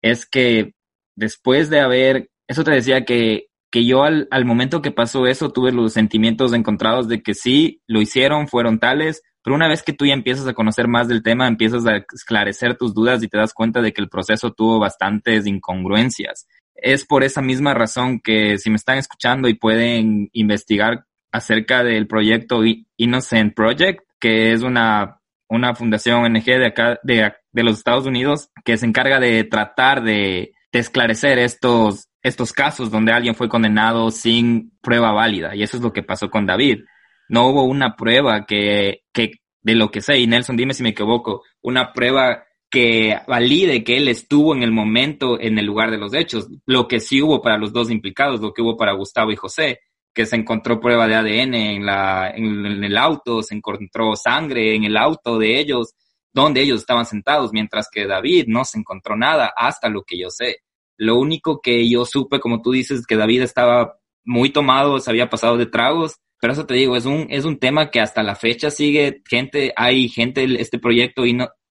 [0.00, 0.74] es que
[1.16, 5.50] después de haber, eso te decía que, que yo al, al momento que pasó eso
[5.50, 9.92] tuve los sentimientos encontrados de que sí, lo hicieron, fueron tales, pero una vez que
[9.92, 13.36] tú ya empiezas a conocer más del tema, empiezas a esclarecer tus dudas y te
[13.36, 16.46] das cuenta de que el proceso tuvo bastantes incongruencias.
[16.76, 22.06] Es por esa misma razón que si me están escuchando y pueden investigar acerca del
[22.06, 22.62] proyecto
[22.96, 28.50] Innocent Project, que es una, una fundación ONG de acá, de, de los Estados Unidos,
[28.64, 34.10] que se encarga de tratar de, de esclarecer estos, estos casos donde alguien fue condenado
[34.10, 35.54] sin prueba válida.
[35.54, 36.80] Y eso es lo que pasó con David.
[37.28, 40.90] No hubo una prueba que, que de lo que sé, y Nelson, dime si me
[40.90, 45.98] equivoco, una prueba que valide que él estuvo en el momento, en el lugar de
[45.98, 46.48] los hechos.
[46.66, 49.78] Lo que sí hubo para los dos implicados, lo que hubo para Gustavo y José,
[50.14, 54.84] que se encontró prueba de ADN en, la, en el auto, se encontró sangre en
[54.84, 55.94] el auto de ellos,
[56.32, 60.30] donde ellos estaban sentados, mientras que David no se encontró nada, hasta lo que yo
[60.30, 60.58] sé.
[60.96, 65.28] Lo único que yo supe, como tú dices, que David estaba muy tomado, se había
[65.28, 68.36] pasado de tragos, pero eso te digo, es un, es un tema que hasta la
[68.36, 71.24] fecha sigue gente, hay gente, este proyecto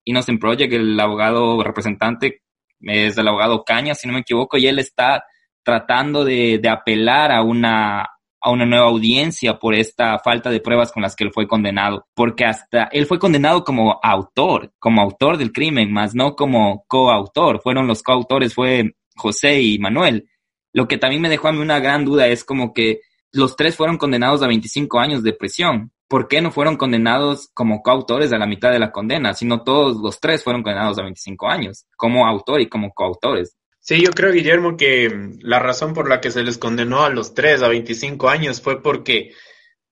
[0.04, 2.42] Innocent Project, el abogado representante
[2.82, 5.24] es el abogado Caña, si no me equivoco, y él está
[5.64, 8.10] tratando de, de apelar a una,
[8.44, 12.06] a una nueva audiencia por esta falta de pruebas con las que él fue condenado,
[12.14, 17.62] porque hasta él fue condenado como autor, como autor del crimen, más no como coautor.
[17.62, 20.28] Fueron los coautores, fue José y Manuel.
[20.74, 23.00] Lo que también me dejó a mí una gran duda es como que
[23.32, 25.94] los tres fueron condenados a 25 años de prisión.
[26.10, 29.98] ¿Por qué no fueron condenados como coautores a la mitad de la condena, sino todos
[29.98, 33.56] los tres fueron condenados a 25 años, como autor y como coautores?
[33.86, 37.34] Sí, yo creo, Guillermo, que la razón por la que se les condenó a los
[37.34, 39.34] tres a 25 años fue porque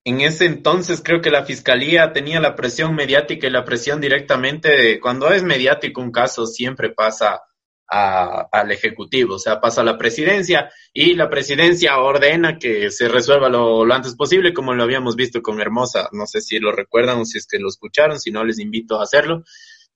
[0.02, 4.70] en ese entonces creo que la fiscalía tenía la presión mediática y la presión directamente
[4.70, 7.42] de cuando es mediático un caso siempre pasa
[7.86, 13.50] al ejecutivo, o sea, pasa a la presidencia y la presidencia ordena que se resuelva
[13.50, 16.08] lo, lo antes posible, como lo habíamos visto con Hermosa.
[16.12, 18.98] No sé si lo recuerdan o si es que lo escucharon, si no les invito
[18.98, 19.44] a hacerlo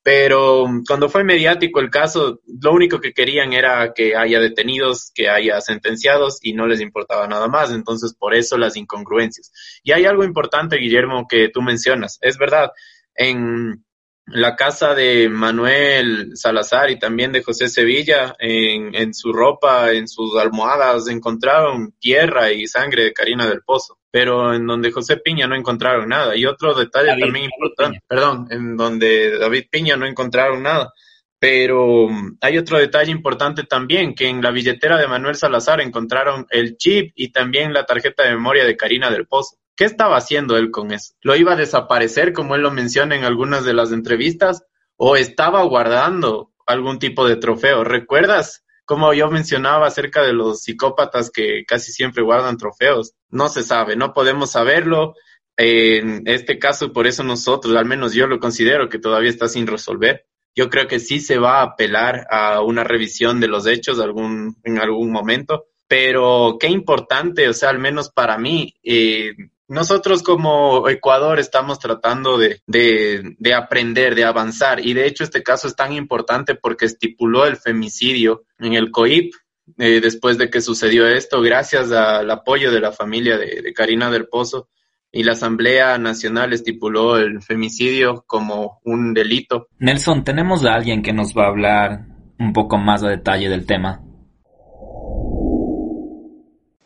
[0.07, 5.29] pero cuando fue mediático el caso, lo único que querían era que haya detenidos, que
[5.29, 7.73] haya sentenciados y no les importaba nada más.
[7.73, 9.51] Entonces, por eso las incongruencias.
[9.83, 12.21] Y hay algo importante, Guillermo, que tú mencionas.
[12.21, 12.71] Es verdad,
[13.17, 13.85] en
[14.27, 20.07] la casa de Manuel Salazar y también de José Sevilla, en, en, su ropa, en
[20.07, 23.99] sus almohadas, encontraron tierra y sangre de Karina del Pozo.
[24.17, 26.35] Pero en donde José Piña no encontraron nada.
[26.35, 30.91] Y otro detalle David, también importante, perdón, en donde David Piña no encontraron nada.
[31.39, 36.47] Pero mm, hay otro detalle importante también, que en la billetera de Manuel Salazar encontraron
[36.49, 39.59] el chip y también la tarjeta de memoria de Karina del Pozo.
[39.77, 41.13] ¿Qué estaba haciendo él con eso?
[41.21, 44.65] ¿Lo iba a desaparecer, como él lo menciona en algunas de las entrevistas?
[44.97, 47.85] ¿O estaba guardando algún tipo de trofeo?
[47.85, 53.15] ¿Recuerdas como yo mencionaba acerca de los psicópatas que casi siempre guardan trofeos?
[53.29, 55.15] No se sabe, no podemos saberlo.
[55.59, 59.67] En este caso, por eso nosotros, al menos yo lo considero que todavía está sin
[59.67, 60.27] resolver.
[60.55, 64.79] Yo creo que sí se va a apelar a una revisión de los hechos en
[64.79, 69.35] algún momento, pero qué importante, o sea, al menos para mí, eh,
[69.69, 75.43] nosotros como Ecuador estamos tratando de, de, de, aprender, de avanzar, y de hecho este
[75.43, 79.35] caso es tan importante porque estipuló el femicidio en el COIP
[79.79, 84.11] eh, después de que sucedió esto, gracias al apoyo de la familia de, de Karina
[84.11, 84.69] del Pozo
[85.11, 89.69] y la Asamblea Nacional estipuló el femicidio como un delito.
[89.79, 92.07] Nelson, tenemos a alguien que nos va a hablar
[92.39, 94.03] un poco más a detalle del tema.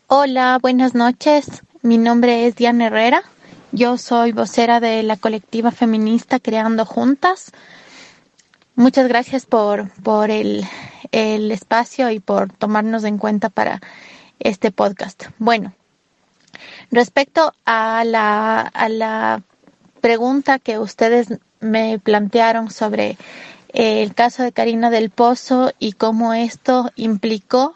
[0.07, 1.63] Hola, buenas noches.
[1.83, 3.23] Mi nombre es Diana Herrera.
[3.71, 7.51] Yo soy vocera de la colectiva feminista Creando Juntas.
[8.75, 10.63] Muchas gracias por, por el,
[11.11, 13.81] el espacio y por tomarnos en cuenta para
[14.37, 15.23] este podcast.
[15.39, 15.73] Bueno,
[16.91, 19.41] respecto a la, a la
[20.01, 21.29] pregunta que ustedes
[21.61, 23.17] me plantearon sobre
[23.69, 27.73] el caso de Karina del Pozo y cómo esto implicó,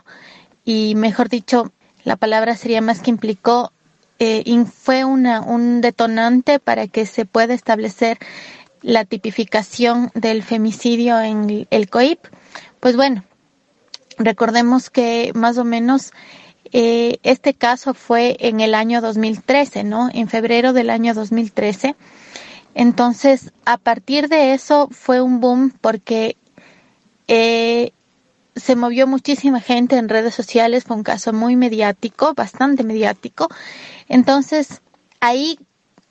[0.63, 1.71] y mejor dicho,
[2.03, 3.71] la palabra sería más que implicó,
[4.19, 8.17] eh, fue una, un detonante para que se pueda establecer
[8.81, 12.19] la tipificación del femicidio en el COIP.
[12.79, 13.23] Pues bueno,
[14.17, 16.11] recordemos que más o menos
[16.77, 20.09] Eh, este caso fue en el año 2013, ¿no?
[20.13, 21.95] En febrero del año 2013.
[22.73, 26.35] Entonces, a partir de eso fue un boom porque
[27.29, 27.91] eh,
[28.55, 33.49] se movió muchísima gente en redes sociales, fue un caso muy mediático, bastante mediático.
[34.07, 34.81] Entonces,
[35.19, 35.59] ahí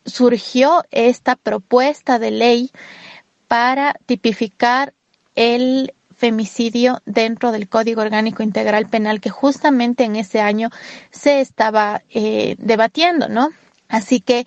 [0.04, 2.70] surgió esta propuesta de ley
[3.48, 4.92] para tipificar
[5.34, 10.70] el femicidio dentro del Código Orgánico Integral Penal que justamente en ese año
[11.10, 13.50] se estaba eh, debatiendo, ¿no?
[13.88, 14.46] Así que,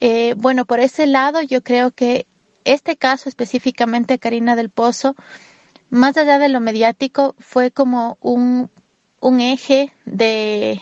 [0.00, 2.26] eh, bueno, por ese lado yo creo que
[2.64, 5.14] este caso específicamente, Karina del Pozo,
[5.96, 8.70] más allá de lo mediático, fue como un,
[9.20, 10.80] un eje de,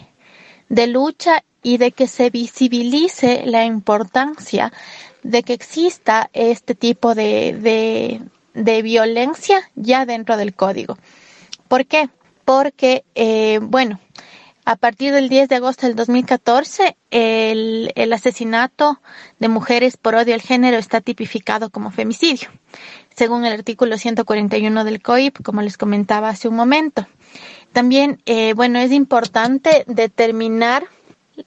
[0.68, 4.72] de lucha y de que se visibilice la importancia
[5.22, 8.20] de que exista este tipo de,
[8.52, 10.98] de, violencia ya dentro del código.
[11.68, 12.10] ¿Por qué?
[12.44, 14.00] Porque, eh, bueno,
[14.66, 19.00] a partir del 10 de agosto del 2014, el, el asesinato
[19.38, 22.50] de mujeres por odio al género está tipificado como femicidio,
[23.14, 27.06] según el artículo 141 del COIP, como les comentaba hace un momento.
[27.72, 30.84] También, eh, bueno, es importante determinar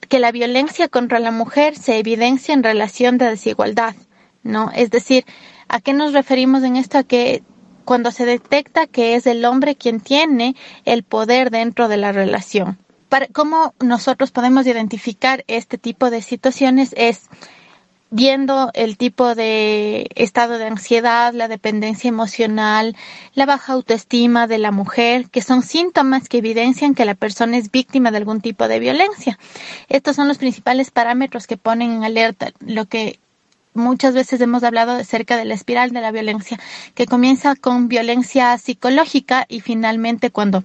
[0.08, 3.94] que la violencia contra la mujer se evidencia en relación de desigualdad,
[4.42, 4.70] ¿no?
[4.74, 5.24] Es decir,
[5.68, 6.98] ¿A qué nos referimos en esto?
[6.98, 7.42] A que
[7.84, 12.78] cuando se detecta que es el hombre quien tiene el poder dentro de la relación.
[13.08, 16.94] Para, ¿Cómo nosotros podemos identificar este tipo de situaciones?
[16.96, 17.28] Es
[18.10, 22.96] viendo el tipo de estado de ansiedad, la dependencia emocional,
[23.34, 27.70] la baja autoestima de la mujer, que son síntomas que evidencian que la persona es
[27.70, 29.38] víctima de algún tipo de violencia.
[29.88, 33.18] Estos son los principales parámetros que ponen en alerta lo que
[33.74, 36.58] muchas veces hemos hablado acerca de la espiral de la violencia,
[36.94, 40.64] que comienza con violencia psicológica y finalmente cuando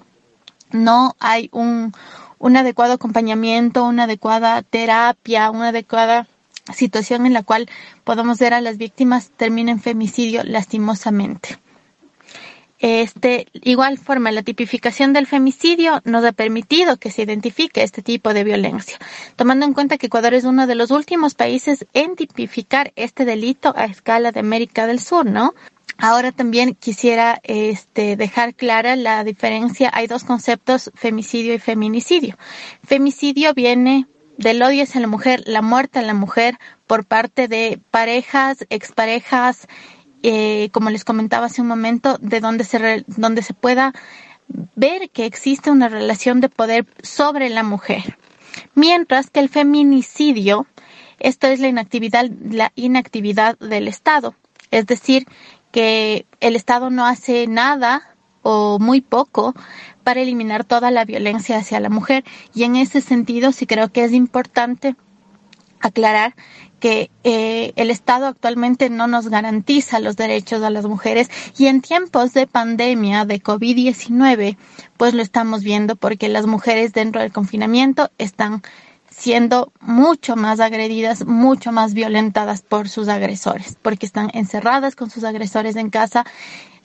[0.72, 1.94] no hay un,
[2.40, 6.28] un adecuado acompañamiento, una adecuada terapia, una adecuada
[6.74, 7.70] situación en la cual
[8.04, 11.58] podamos ver a las víctimas termina en femicidio lastimosamente.
[12.80, 18.34] Este, igual forma, la tipificación del femicidio nos ha permitido que se identifique este tipo
[18.34, 18.98] de violencia,
[19.38, 23.74] tomando en cuenta que Ecuador es uno de los últimos países en tipificar este delito
[23.78, 25.54] a escala de América del Sur, ¿no?
[25.98, 29.90] Ahora también quisiera este, dejar clara la diferencia.
[29.94, 32.36] Hay dos conceptos, femicidio y feminicidio.
[32.84, 34.08] Femicidio viene
[34.38, 36.58] del odio hacia la mujer, la muerte a la mujer
[36.88, 39.68] por parte de parejas, exparejas,
[40.22, 43.94] eh, como les comentaba hace un momento, de donde se, donde se pueda
[44.76, 48.18] ver que existe una relación de poder sobre la mujer.
[48.76, 50.68] Mientras que el feminicidio,
[51.20, 54.36] esto es la inactividad, la inactividad del Estado.
[54.72, 55.26] Es decir,
[55.72, 58.14] que el Estado no hace nada
[58.44, 59.56] o muy poco
[60.04, 62.24] para eliminar toda la violencia hacia la mujer.
[62.54, 64.96] Y en ese sentido sí creo que es importante
[65.80, 66.36] aclarar
[66.80, 71.82] que eh, el Estado actualmente no nos garantiza los derechos a las mujeres y en
[71.82, 74.58] tiempos de pandemia de COVID-19,
[74.98, 78.64] pues lo estamos viendo porque las mujeres dentro del confinamiento están
[79.10, 85.24] siendo mucho más agredidas, mucho más violentadas por sus agresores, porque están encerradas con sus
[85.24, 86.26] agresores en casa.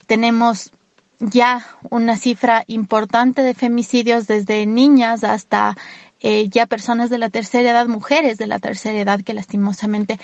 [0.05, 0.71] Tenemos
[1.19, 5.75] ya una cifra importante de femicidios desde niñas hasta
[6.21, 10.19] eh, ya personas de la tercera edad, mujeres de la tercera edad que lastimosamente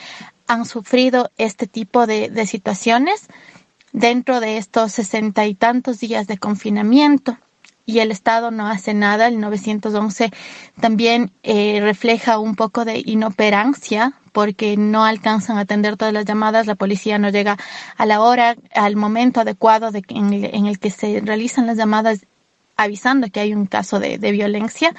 [0.47, 3.27] han sufrido este tipo de, de situaciones
[3.93, 7.37] dentro de estos sesenta y tantos días de confinamiento
[7.85, 9.27] y el Estado no hace nada.
[9.27, 10.31] El 911
[10.79, 16.67] también eh, refleja un poco de inoperancia porque no alcanzan a atender todas las llamadas,
[16.67, 17.57] la policía no llega
[17.95, 21.77] a la hora, al momento adecuado de, en, el, en el que se realizan las
[21.77, 22.25] llamadas
[22.75, 24.93] avisando que hay un caso de, de violencia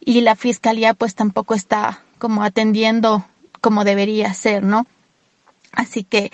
[0.00, 3.26] y la fiscalía pues tampoco está como atendiendo
[3.60, 4.86] como debería ser, ¿no?
[5.72, 6.30] Así que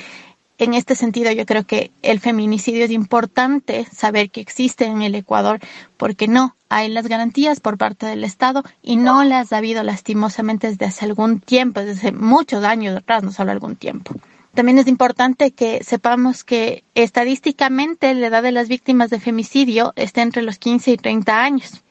[0.59, 5.15] en este sentido yo creo que el feminicidio es importante saber que existe en el
[5.15, 5.61] Ecuador
[5.97, 10.69] porque no hay las garantías por parte del Estado y no las ha habido lastimosamente
[10.69, 14.15] desde hace algún tiempo, desde muchos años atrás, no solo algún tiempo.
[14.55, 20.23] También es importante que sepamos que estadísticamente la edad de las víctimas de femicidio está
[20.23, 21.83] entre los 15 y 30 años.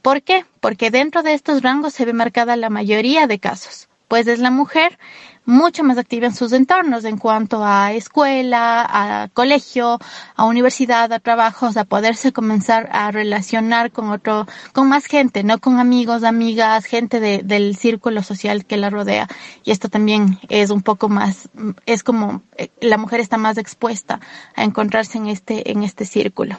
[0.00, 0.44] ¿Por qué?
[0.60, 4.52] Porque dentro de estos rangos se ve marcada la mayoría de casos, pues es la
[4.52, 4.98] mujer
[5.46, 9.98] mucho más activa en sus entornos en cuanto a escuela, a colegio,
[10.36, 15.58] a universidad, a trabajos, a poderse comenzar a relacionar con otro, con más gente, no
[15.58, 19.28] con amigos, amigas, gente de, del círculo social que la rodea.
[19.64, 21.48] Y esto también es un poco más,
[21.86, 24.20] es como eh, la mujer está más expuesta
[24.54, 26.56] a encontrarse en este, en este círculo.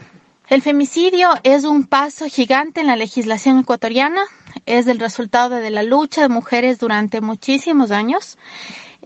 [0.47, 4.21] El femicidio es un paso gigante en la legislación ecuatoriana.
[4.65, 8.37] Es el resultado de la lucha de mujeres durante muchísimos años.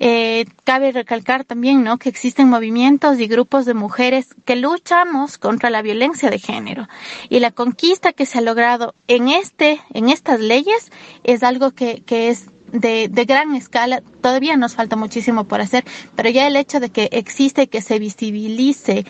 [0.01, 1.97] Eh, cabe recalcar también, ¿no?
[1.97, 6.87] Que existen movimientos y grupos de mujeres que luchamos contra la violencia de género
[7.27, 10.89] y la conquista que se ha logrado en este, en estas leyes
[11.25, 14.01] es algo que, que es de, de, gran escala.
[14.21, 15.83] Todavía nos falta muchísimo por hacer,
[16.15, 19.05] pero ya el hecho de que existe y que se visibilice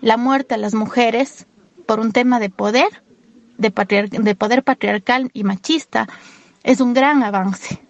[0.00, 1.46] la muerte a las mujeres
[1.86, 3.02] por un tema de poder,
[3.60, 6.08] de, de poder patriarcal y machista,
[6.64, 7.80] es un gran avance.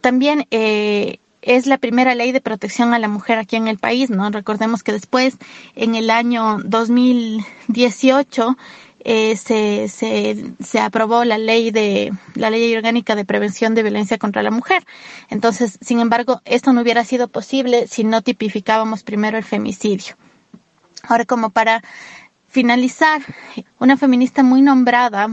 [0.00, 4.10] También eh, es la primera ley de protección a la mujer aquí en el país,
[4.10, 4.30] ¿no?
[4.30, 5.36] Recordemos que después,
[5.76, 8.56] en el año 2018,
[9.02, 14.18] eh, se, se, se aprobó la ley de, la ley orgánica de prevención de violencia
[14.18, 14.84] contra la mujer.
[15.30, 20.16] Entonces, sin embargo, esto no hubiera sido posible si no tipificábamos primero el femicidio.
[21.08, 21.82] Ahora, como para
[22.50, 23.22] finalizar,
[23.78, 25.28] una feminista muy nombrada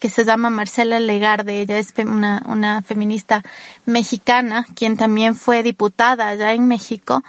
[0.00, 3.42] que se llama Marcela Legarde, ella es una, una feminista
[3.84, 7.22] mexicana, quien también fue diputada allá en México,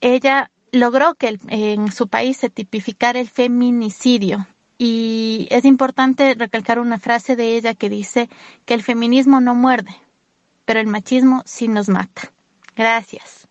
[0.00, 4.46] ella logró que en su país se tipificara el feminicidio.
[4.76, 8.28] Y es importante recalcar una frase de ella que dice
[8.66, 9.94] que el feminismo no muerde,
[10.64, 12.32] pero el machismo sí nos mata.
[12.76, 13.48] Gracias.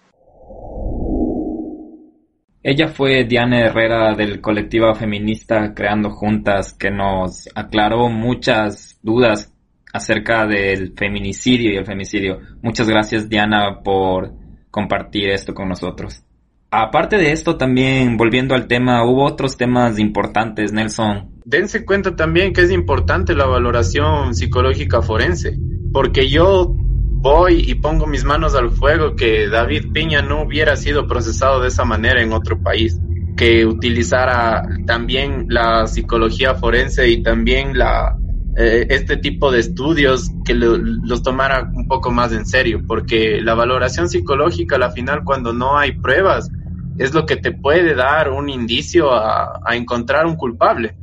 [2.66, 9.54] Ella fue Diana Herrera del colectivo feminista Creando Juntas que nos aclaró muchas dudas
[9.92, 12.40] acerca del feminicidio y el femicidio.
[12.62, 14.32] Muchas gracias Diana por
[14.72, 16.24] compartir esto con nosotros.
[16.72, 21.42] Aparte de esto, también volviendo al tema, hubo otros temas importantes, Nelson.
[21.44, 25.56] Dense cuenta también que es importante la valoración psicológica forense,
[25.92, 26.76] porque yo
[27.24, 31.70] voy y pongo mis manos al fuego que David Piña no hubiera sido procesado de
[31.70, 33.00] esa manera en otro país,
[33.38, 38.18] que utilizara también la psicología forense y también la
[38.58, 43.54] eh, este tipo de estudios que los tomara un poco más en serio, porque la
[43.54, 46.52] valoración psicológica, al final, cuando no hay pruebas,
[46.98, 50.94] es lo que te puede dar un indicio a, a encontrar un culpable.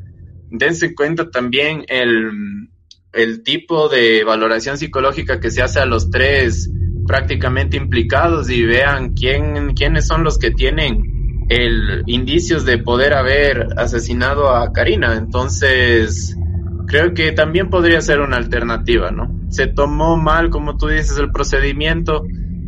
[0.50, 2.68] Dense cuenta también el,
[3.12, 6.70] el tipo de valoración psicológica que se hace a los tres
[7.06, 13.66] prácticamente implicados y vean quién, quiénes son los que tienen el indicios de poder haber
[13.76, 15.16] asesinado a Karina.
[15.16, 16.36] Entonces,
[16.86, 19.34] creo que también podría ser una alternativa, ¿no?
[19.48, 22.22] Se tomó mal, como tú dices, el procedimiento,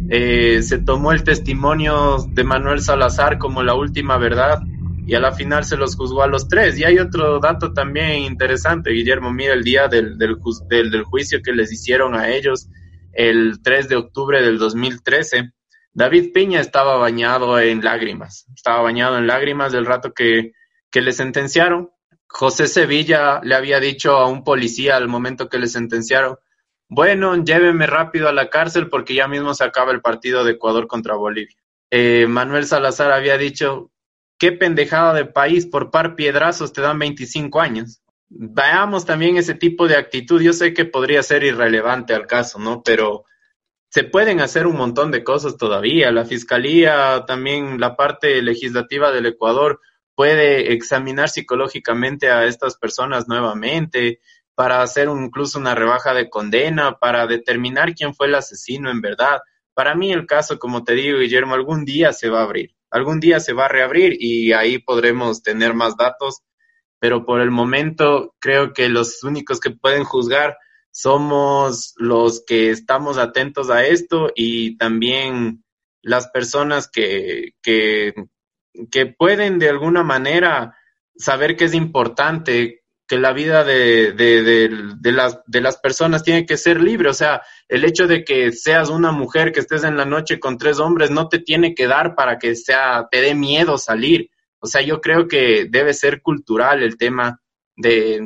[0.08, 4.60] eh, se tomó el testimonio de Manuel Salazar como la última verdad
[5.06, 6.78] y a la final se los juzgó a los tres.
[6.78, 10.36] Y hay otro dato también interesante, Guillermo, mira el día del, del,
[10.90, 12.68] del, juicio que les hicieron a ellos,
[13.12, 15.52] el 3 de octubre del 2013.
[15.92, 20.52] David Piña estaba bañado en lágrimas, estaba bañado en lágrimas del rato que,
[20.90, 21.90] que le sentenciaron.
[22.28, 26.36] José Sevilla le había dicho a un policía al momento que le sentenciaron,
[26.88, 30.86] bueno, lléveme rápido a la cárcel porque ya mismo se acaba el partido de Ecuador
[30.86, 31.56] contra Bolivia.
[31.90, 33.91] Eh, Manuel Salazar había dicho,
[34.42, 38.02] qué pendejada de país, por par piedrazos te dan 25 años.
[38.28, 40.42] Veamos también ese tipo de actitud.
[40.42, 42.82] Yo sé que podría ser irrelevante al caso, ¿no?
[42.82, 43.24] Pero
[43.88, 46.10] se pueden hacer un montón de cosas todavía.
[46.10, 49.80] La fiscalía, también la parte legislativa del Ecuador
[50.16, 54.18] puede examinar psicológicamente a estas personas nuevamente
[54.56, 59.38] para hacer incluso una rebaja de condena, para determinar quién fue el asesino en verdad.
[59.72, 63.20] Para mí el caso, como te digo, Guillermo, algún día se va a abrir algún
[63.20, 66.42] día se va a reabrir y ahí podremos tener más datos,
[67.00, 70.56] pero por el momento creo que los únicos que pueden juzgar
[70.90, 75.64] somos los que estamos atentos a esto y también
[76.02, 78.12] las personas que, que,
[78.90, 80.76] que pueden de alguna manera
[81.16, 82.81] saber que es importante
[83.12, 87.10] que la vida de, de, las, de las personas tiene que ser libre.
[87.10, 90.56] O sea, el hecho de que seas una mujer que estés en la noche con
[90.56, 94.30] tres hombres no te tiene que dar para que sea, te dé miedo salir.
[94.60, 97.42] O sea, yo creo que debe ser cultural el tema
[97.76, 98.18] de,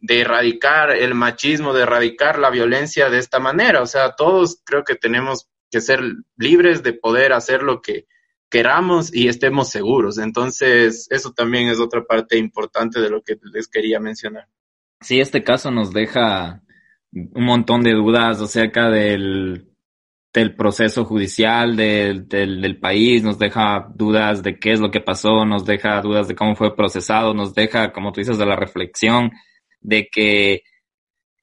[0.00, 3.80] de erradicar el machismo, de erradicar la violencia de esta manera.
[3.80, 6.00] O sea, todos creo que tenemos que ser
[6.36, 8.06] libres de poder hacer lo que,
[8.52, 10.18] queramos y estemos seguros.
[10.18, 14.46] Entonces, eso también es otra parte importante de lo que les quería mencionar.
[15.00, 16.62] Sí, este caso nos deja
[17.12, 19.70] un montón de dudas acerca del,
[20.34, 25.00] del proceso judicial del, del, del, país, nos deja dudas de qué es lo que
[25.00, 28.56] pasó, nos deja dudas de cómo fue procesado, nos deja, como tú dices, de la
[28.56, 29.30] reflexión
[29.80, 30.62] de que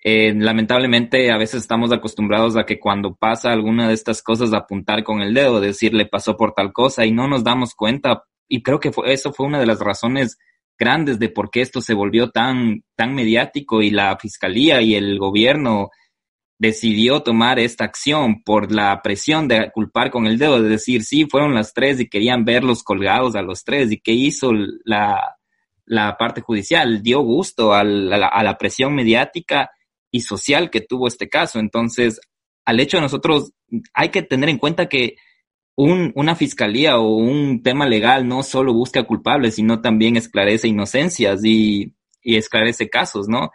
[0.02, 5.04] eh, lamentablemente a veces estamos acostumbrados a que cuando pasa alguna de estas cosas apuntar
[5.04, 8.24] con el dedo, decirle pasó por tal cosa y no nos damos cuenta.
[8.47, 10.38] Y creo que fue, eso fue una de las razones
[10.78, 15.20] grandes de por qué esto se volvió tan, tan mediático y la fiscalía y el
[15.20, 15.89] gobierno
[16.58, 21.26] decidió tomar esta acción por la presión de culpar con el dedo, de decir, sí,
[21.30, 23.91] fueron las tres y querían verlos colgados a los tres.
[23.91, 24.52] ¿Y qué hizo
[24.86, 25.36] la,
[25.86, 27.02] la parte judicial?
[27.02, 29.70] Dio gusto a la, a la presión mediática
[30.12, 31.60] y social que tuvo este caso.
[31.60, 32.20] Entonces,
[32.66, 33.51] al hecho de nosotros,
[33.93, 35.16] hay que tener en cuenta que
[35.76, 41.43] un, una fiscalía o un tema legal no solo busca culpables, sino también esclarece inocencias
[41.43, 43.51] y, y esclarece casos, ¿no?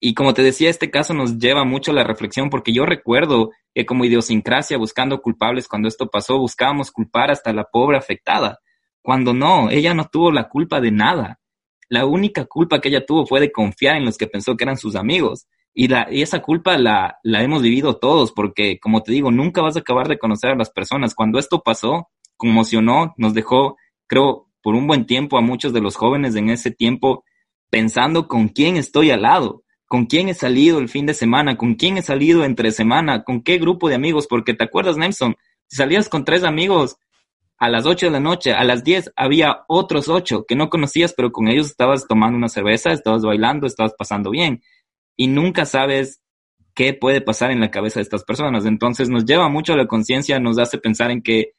[0.00, 3.50] Y como te decía, este caso nos lleva mucho a la reflexión porque yo recuerdo
[3.74, 8.58] que como idiosincrasia buscando culpables cuando esto pasó, buscábamos culpar hasta la pobre afectada,
[9.02, 11.38] cuando no, ella no tuvo la culpa de nada.
[11.88, 14.76] La única culpa que ella tuvo fue de confiar en los que pensó que eran
[14.78, 15.46] sus amigos.
[15.72, 19.62] Y, la, y esa culpa la, la hemos vivido todos porque, como te digo, nunca
[19.62, 21.14] vas a acabar de conocer a las personas.
[21.14, 25.96] Cuando esto pasó, conmocionó, nos dejó, creo, por un buen tiempo a muchos de los
[25.96, 27.24] jóvenes en ese tiempo
[27.70, 31.74] pensando con quién estoy al lado con quién he salido el fin de semana, con
[31.74, 35.34] quién he salido entre semana, con qué grupo de amigos, porque te acuerdas, Nelson,
[35.66, 36.96] si salías con tres amigos
[37.58, 41.12] a las ocho de la noche, a las diez había otros ocho que no conocías,
[41.12, 44.62] pero con ellos estabas tomando una cerveza, estabas bailando, estabas pasando bien,
[45.20, 46.22] y nunca sabes
[46.74, 48.64] qué puede pasar en la cabeza de estas personas.
[48.64, 51.52] Entonces nos lleva mucho a la conciencia, nos hace pensar en que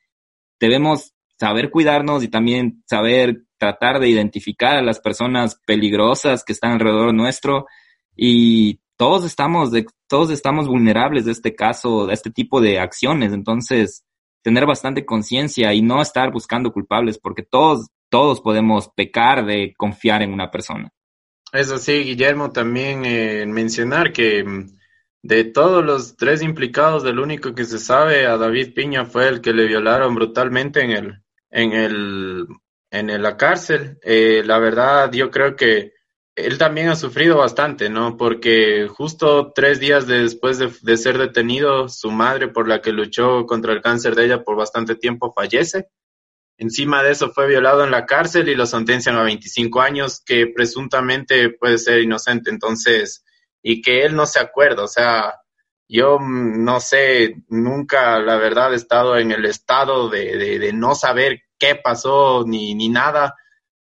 [0.60, 6.72] debemos saber cuidarnos y también saber tratar de identificar a las personas peligrosas que están
[6.72, 7.68] alrededor nuestro
[8.16, 13.32] y todos estamos, de, todos estamos vulnerables de este caso, de este tipo de acciones.
[13.32, 14.04] Entonces,
[14.42, 20.24] tener bastante conciencia y no estar buscando culpables, porque todos, todos podemos pecar de confiar
[20.24, 20.92] en una persona.
[21.52, 24.78] Eso sí, Guillermo, también eh, mencionar que mm,
[25.24, 29.42] de todos los tres implicados, del único que se sabe, a David Piña fue el
[29.42, 32.48] que le violaron brutalmente en el, en el,
[32.90, 34.00] en la cárcel.
[34.02, 35.94] Eh, la verdad, yo creo que
[36.36, 38.18] él también ha sufrido bastante, ¿no?
[38.18, 43.74] Porque justo tres días después de, ser detenido, su madre, por la que luchó contra
[43.74, 45.90] el cáncer de ella por bastante tiempo, fallece.
[46.62, 50.46] Encima de eso fue violado en la cárcel y lo sentencian a 25 años, que
[50.46, 53.26] presuntamente puede ser inocente, entonces,
[53.64, 55.40] y que él no se acuerda, o sea,
[55.88, 60.94] yo no sé, nunca, la verdad, he estado en el estado de, de, de no
[60.94, 63.34] saber qué pasó ni, ni nada,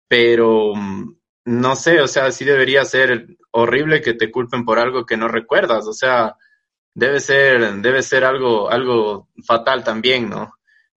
[0.07, 1.17] pero mm,
[1.47, 5.27] no sé, o sea, sí debería ser horrible que te culpen por algo que no
[5.27, 6.37] recuerdas, o sea,
[6.93, 10.53] debe ser, debe ser algo, algo fatal también, ¿no?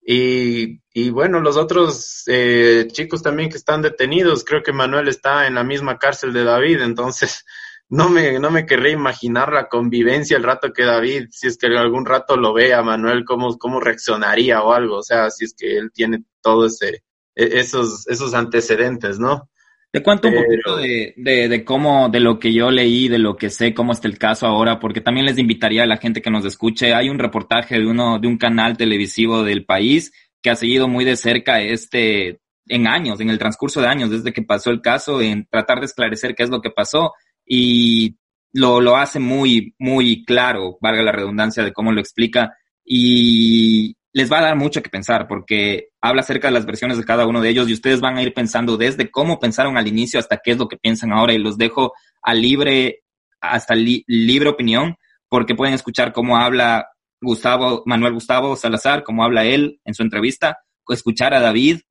[0.05, 5.47] Y, y bueno, los otros eh, chicos también que están detenidos, creo que Manuel está
[5.47, 7.45] en la misma cárcel de David, entonces
[7.89, 11.67] no me, no me querré imaginar la convivencia el rato que David, si es que
[11.67, 15.77] algún rato lo vea Manuel, cómo, cómo reaccionaría o algo, o sea, si es que
[15.77, 17.03] él tiene todo ese,
[17.35, 19.49] e, esos, esos antecedentes, ¿no?
[19.93, 23.35] Te cuento un poquito de, de, de, cómo, de lo que yo leí, de lo
[23.35, 26.31] que sé, cómo está el caso ahora, porque también les invitaría a la gente que
[26.31, 26.93] nos escuche.
[26.93, 31.05] Hay un reportaje de uno, de un canal televisivo del país que ha seguido muy
[31.05, 35.21] de cerca este, en años, en el transcurso de años, desde que pasó el caso,
[35.21, 37.13] en tratar de esclarecer qué es lo que pasó
[37.45, 38.17] y
[38.53, 42.55] lo, lo hace muy, muy claro, valga la redundancia de cómo lo explica.
[42.83, 47.05] Y les va a dar mucho que pensar porque habla acerca de las versiones de
[47.05, 50.19] cada uno de ellos y ustedes van a ir pensando desde cómo pensaron al inicio
[50.19, 53.03] hasta qué es lo que piensan ahora y los dejo a libre,
[53.39, 54.95] hasta libre opinión
[55.29, 56.87] porque pueden escuchar cómo habla
[57.21, 60.57] Gustavo, Manuel Gustavo Salazar, cómo habla él en su entrevista,
[60.93, 61.81] escuchar a David.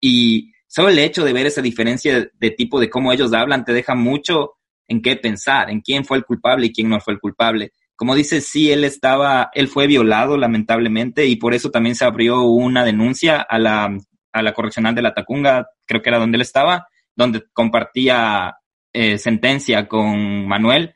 [0.00, 3.72] Y solo el hecho de ver esa diferencia de tipo de cómo ellos hablan te
[3.72, 4.54] deja mucho
[4.88, 7.72] en qué pensar, en quién fue el culpable y quién no fue el culpable.
[7.94, 12.42] Como dice, sí, él estaba, él fue violado lamentablemente y por eso también se abrió
[12.42, 13.96] una denuncia a la,
[14.32, 18.56] a la correccional de la Tacunga, creo que era donde él estaba, donde compartía
[18.92, 20.94] eh, sentencia con Manuel,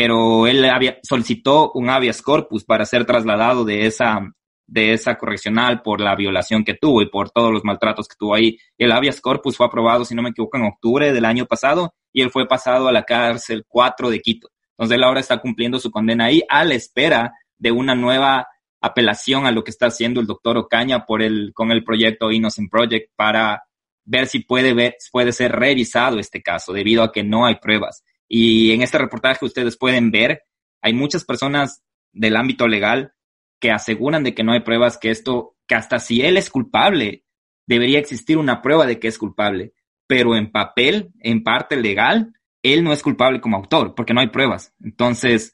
[0.00, 4.32] pero él había, solicitó un habeas corpus para ser trasladado de esa,
[4.64, 8.36] de esa correccional por la violación que tuvo y por todos los maltratos que tuvo
[8.36, 8.56] ahí.
[8.78, 12.22] El habeas corpus fue aprobado, si no me equivoco, en octubre del año pasado y
[12.22, 14.50] él fue pasado a la cárcel 4 de Quito.
[14.76, 18.46] Entonces él ahora está cumpliendo su condena ahí a la espera de una nueva
[18.80, 22.70] apelación a lo que está haciendo el doctor Ocaña por el, con el proyecto Innocent
[22.70, 23.64] Project para
[24.04, 28.04] ver si puede, ver, puede ser revisado este caso debido a que no hay pruebas.
[28.28, 30.42] Y en este reportaje ustedes pueden ver,
[30.82, 33.14] hay muchas personas del ámbito legal
[33.60, 37.24] que aseguran de que no hay pruebas, que esto, que hasta si él es culpable,
[37.66, 39.72] debería existir una prueba de que es culpable.
[40.06, 44.28] Pero en papel, en parte legal, él no es culpable como autor, porque no hay
[44.28, 44.74] pruebas.
[44.82, 45.52] Entonces,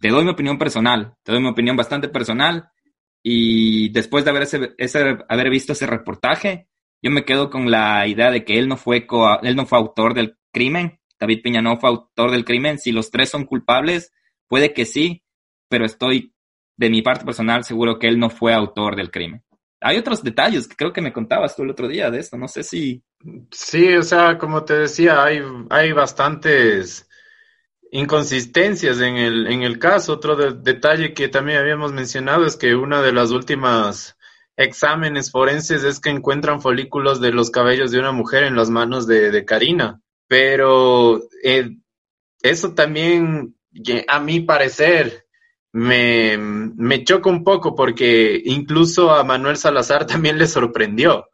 [0.00, 2.70] te doy mi opinión personal, te doy mi opinión bastante personal,
[3.22, 4.42] y después de haber,
[4.78, 6.68] ese, haber visto ese reportaje,
[7.02, 9.06] yo me quedo con la idea de que él no, fue
[9.42, 13.10] él no fue autor del crimen, David Piña no fue autor del crimen, si los
[13.10, 14.12] tres son culpables,
[14.46, 15.22] puede que sí,
[15.68, 16.32] pero estoy
[16.76, 19.42] de mi parte personal seguro que él no fue autor del crimen.
[19.80, 22.48] Hay otros detalles que creo que me contabas tú el otro día de esto, no
[22.48, 23.02] sé si...
[23.50, 25.40] Sí, o sea, como te decía, hay,
[25.70, 27.08] hay bastantes
[27.90, 30.14] inconsistencias en el, en el caso.
[30.14, 34.16] Otro detalle que también habíamos mencionado es que una de las últimas
[34.56, 39.06] exámenes forenses es que encuentran folículos de los cabellos de una mujer en las manos
[39.06, 40.00] de, Karina.
[40.28, 41.70] Pero eh,
[42.42, 43.56] eso también,
[44.06, 45.26] a mi parecer,
[45.72, 51.26] me, me choca un poco porque incluso a Manuel Salazar también le sorprendió.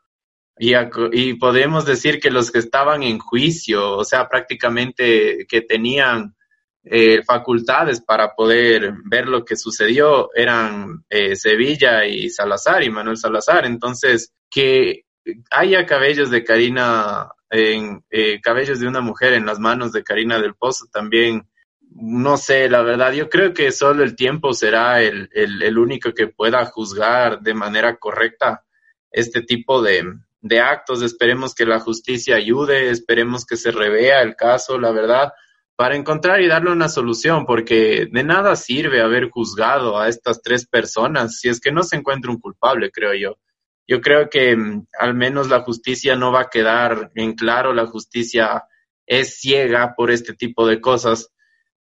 [0.56, 0.72] Y,
[1.12, 6.36] y podemos decir que los que estaban en juicio, o sea, prácticamente que tenían
[6.84, 13.16] eh, facultades para poder ver lo que sucedió eran eh, Sevilla y Salazar y Manuel
[13.16, 13.66] Salazar.
[13.66, 15.06] Entonces, que
[15.50, 20.40] haya cabellos de Karina, en, eh, cabellos de una mujer en las manos de Karina
[20.40, 21.48] del Pozo también,
[21.90, 26.26] no sé, la verdad, yo creo que solo el tiempo será el, el, único que
[26.26, 28.64] pueda juzgar de manera correcta
[29.12, 30.04] este tipo de,
[30.40, 31.02] de actos.
[31.02, 35.32] Esperemos que la justicia ayude, esperemos que se revea el caso, la verdad
[35.76, 40.66] para encontrar y darle una solución, porque de nada sirve haber juzgado a estas tres
[40.66, 43.38] personas si es que no se encuentra un culpable, creo yo.
[43.86, 47.86] Yo creo que mm, al menos la justicia no va a quedar en claro, la
[47.86, 48.64] justicia
[49.06, 51.30] es ciega por este tipo de cosas,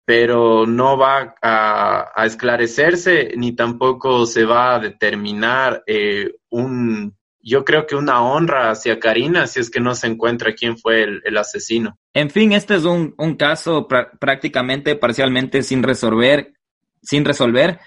[0.05, 7.87] pero no va a, esclarecerse ni tampoco se va a determinar eh, un, yo creo
[7.87, 11.97] que una honra hacia Karina si es que no se encuentra quién fue el, asesino.
[12.13, 16.53] En fin, este es un, caso prácticamente parcialmente sin resolver,
[17.01, 17.79] sin resolver.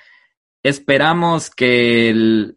[0.63, 2.13] Esperamos que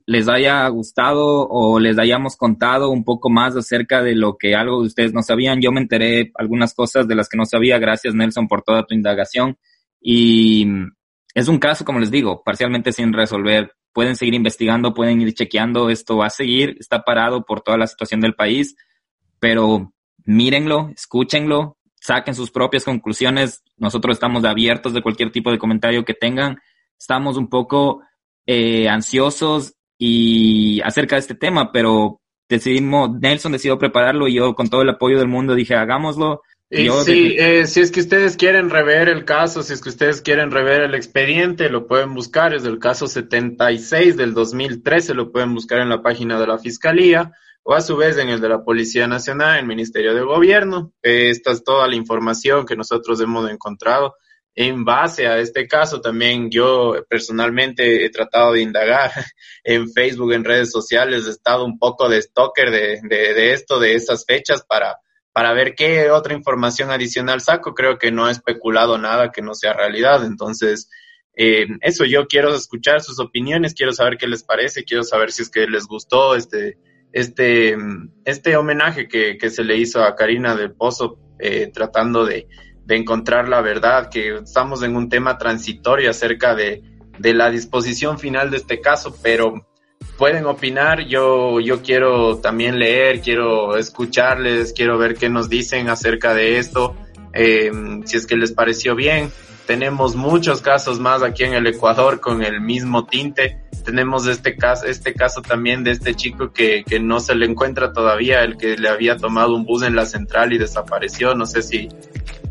[0.06, 4.82] les haya gustado o les hayamos contado un poco más acerca de lo que algo
[4.82, 5.62] de ustedes no sabían.
[5.62, 7.80] Yo me enteré algunas cosas de las que no sabía.
[7.80, 9.58] Gracias, Nelson, por toda tu indagación.
[10.02, 10.68] Y
[11.34, 15.90] es un caso, como les digo, parcialmente sin resolver pueden seguir investigando, pueden ir chequeando,
[15.90, 18.76] esto va a seguir, está parado por toda la situación del país,
[19.40, 19.94] pero
[20.26, 23.64] mírenlo, escúchenlo, saquen sus propias conclusiones.
[23.78, 26.58] Nosotros estamos abiertos de cualquier tipo de comentario que tengan.
[27.00, 28.02] Estamos un poco
[28.46, 34.70] eh, ansiosos y acerca de este tema, pero decidimos, Nelson decidió prepararlo y yo con
[34.70, 36.42] todo el apoyo del mundo dije, hagámoslo
[37.06, 40.52] sí, eh, si es que ustedes quieren rever el caso, si es que ustedes quieren
[40.52, 45.80] rever el expediente, lo pueden buscar, es del caso 76 del 2013, lo pueden buscar
[45.80, 47.32] en la página de la Fiscalía
[47.64, 50.94] o a su vez en el de la Policía Nacional, el Ministerio de Gobierno.
[51.02, 54.16] esta es toda la información que nosotros hemos encontrado.
[54.56, 59.12] En base a este caso, también yo personalmente he tratado de indagar
[59.64, 63.80] en Facebook, en redes sociales, he estado un poco de stalker de, de, de esto,
[63.80, 64.98] de esas fechas para
[65.34, 67.74] para ver qué otra información adicional saco.
[67.74, 70.24] Creo que no he especulado nada que no sea realidad.
[70.24, 70.90] Entonces,
[71.36, 75.42] eh, eso yo quiero escuchar sus opiniones, quiero saber qué les parece, quiero saber si
[75.42, 76.78] es que les gustó este,
[77.12, 77.76] este,
[78.24, 82.48] este homenaje que, que se le hizo a Karina del Pozo, eh, tratando de,
[82.86, 86.84] de encontrar la verdad, que estamos en un tema transitorio acerca de,
[87.20, 89.66] de la disposición final de este caso, pero
[90.18, 91.06] pueden opinar.
[91.08, 96.96] Yo, yo quiero también leer, quiero escucharles, quiero ver qué nos dicen acerca de esto,
[97.34, 97.72] eh,
[98.06, 99.32] si es que les pareció bien.
[99.66, 103.62] Tenemos muchos casos más aquí en el Ecuador con el mismo tinte.
[103.86, 107.94] Tenemos este caso, este caso también de este chico que, que no se le encuentra
[107.94, 111.34] todavía, el que le había tomado un bus en la central y desapareció.
[111.34, 111.90] No sé si,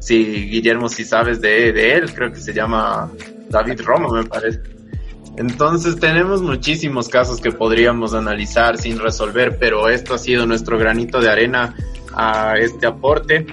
[0.03, 3.09] si Guillermo, si sabes de, de él, creo que se llama
[3.48, 4.61] David Roma, me parece.
[5.36, 11.20] Entonces tenemos muchísimos casos que podríamos analizar sin resolver, pero esto ha sido nuestro granito
[11.20, 11.76] de arena
[12.14, 13.46] a este aporte.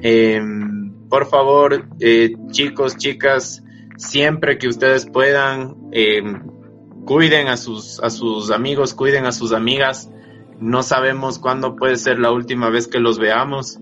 [0.00, 3.62] Em, por favor, eh, chicos, chicas,
[3.98, 6.46] siempre que ustedes puedan, em,
[7.04, 10.10] cuiden a sus, a sus amigos, cuiden a sus amigas.
[10.58, 13.78] No sabemos cuándo puede ser la última vez que los veamos.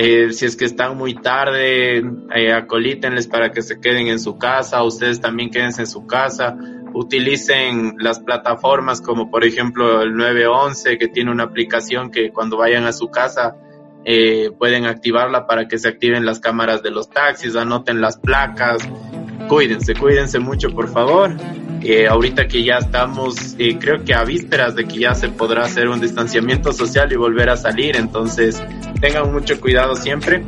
[0.00, 4.38] Eh, si es que están muy tarde, eh, acolítenles para que se queden en su
[4.38, 6.56] casa, ustedes también quédense en su casa
[6.94, 12.84] utilicen las plataformas como por ejemplo el 911 que tiene una aplicación que cuando vayan
[12.86, 13.56] a su casa
[14.04, 18.78] eh, pueden activarla para que se activen las cámaras de los taxis, anoten las placas,
[19.48, 21.36] cuídense, cuídense mucho por favor.
[21.82, 25.64] Eh, ahorita que ya estamos, eh, creo que a vísperas de que ya se podrá
[25.64, 28.62] hacer un distanciamiento social y volver a salir, entonces
[29.00, 30.42] tengan mucho cuidado siempre.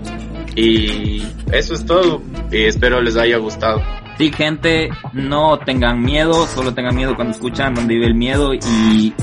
[0.57, 1.23] Y
[1.53, 2.23] eso es todo.
[2.51, 3.83] Y espero les haya gustado.
[4.19, 9.15] Sí, gente, no tengan miedo, solo tengan miedo cuando escuchan donde vive el miedo y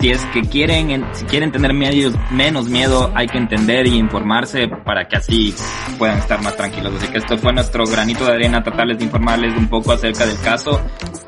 [0.00, 5.06] si es que quieren, si quieren tener menos miedo, hay que entender y informarse para
[5.06, 5.54] que así
[5.98, 6.94] puedan estar más tranquilos.
[6.96, 10.38] Así que esto fue nuestro granito de arena, tratarles de informarles un poco acerca del
[10.40, 10.80] caso.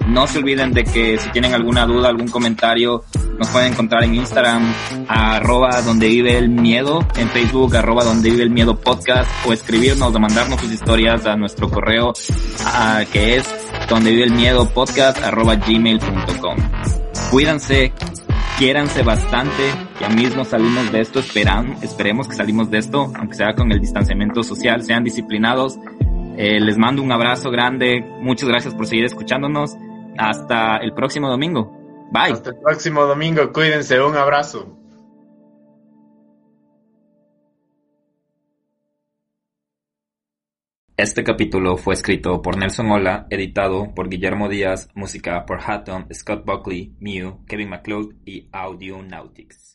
[0.07, 3.05] No se olviden de que si tienen alguna duda, algún comentario,
[3.39, 4.73] nos pueden encontrar en Instagram,
[5.07, 10.15] arroba donde vive el miedo, en Facebook, arroba donde vive el miedo podcast, o escribirnos
[10.15, 12.13] o mandarnos sus historias a nuestro correo,
[13.13, 13.45] que es
[13.89, 16.57] donde vive el miedo podcast, arroba gmail.com.
[17.31, 17.93] Cuídense,
[18.63, 23.55] quiéranse bastante, ya mismo salimos de esto, esperan, esperemos que salimos de esto, aunque sea
[23.57, 25.81] con el distanciamiento social, sean disciplinados.
[26.37, 29.77] Eh, les mando un abrazo grande, muchas gracias por seguir escuchándonos.
[30.17, 31.77] Hasta el próximo domingo.
[32.13, 32.35] Bye.
[32.35, 34.82] Hasta el próximo domingo, cuídense, un abrazo.
[40.99, 46.45] Este capítulo fue escrito por Nelson Ola, editado por Guillermo Díaz, música por Hatton, Scott
[46.45, 49.72] Buckley, Mew, Kevin MacLeod y Audio Nautics.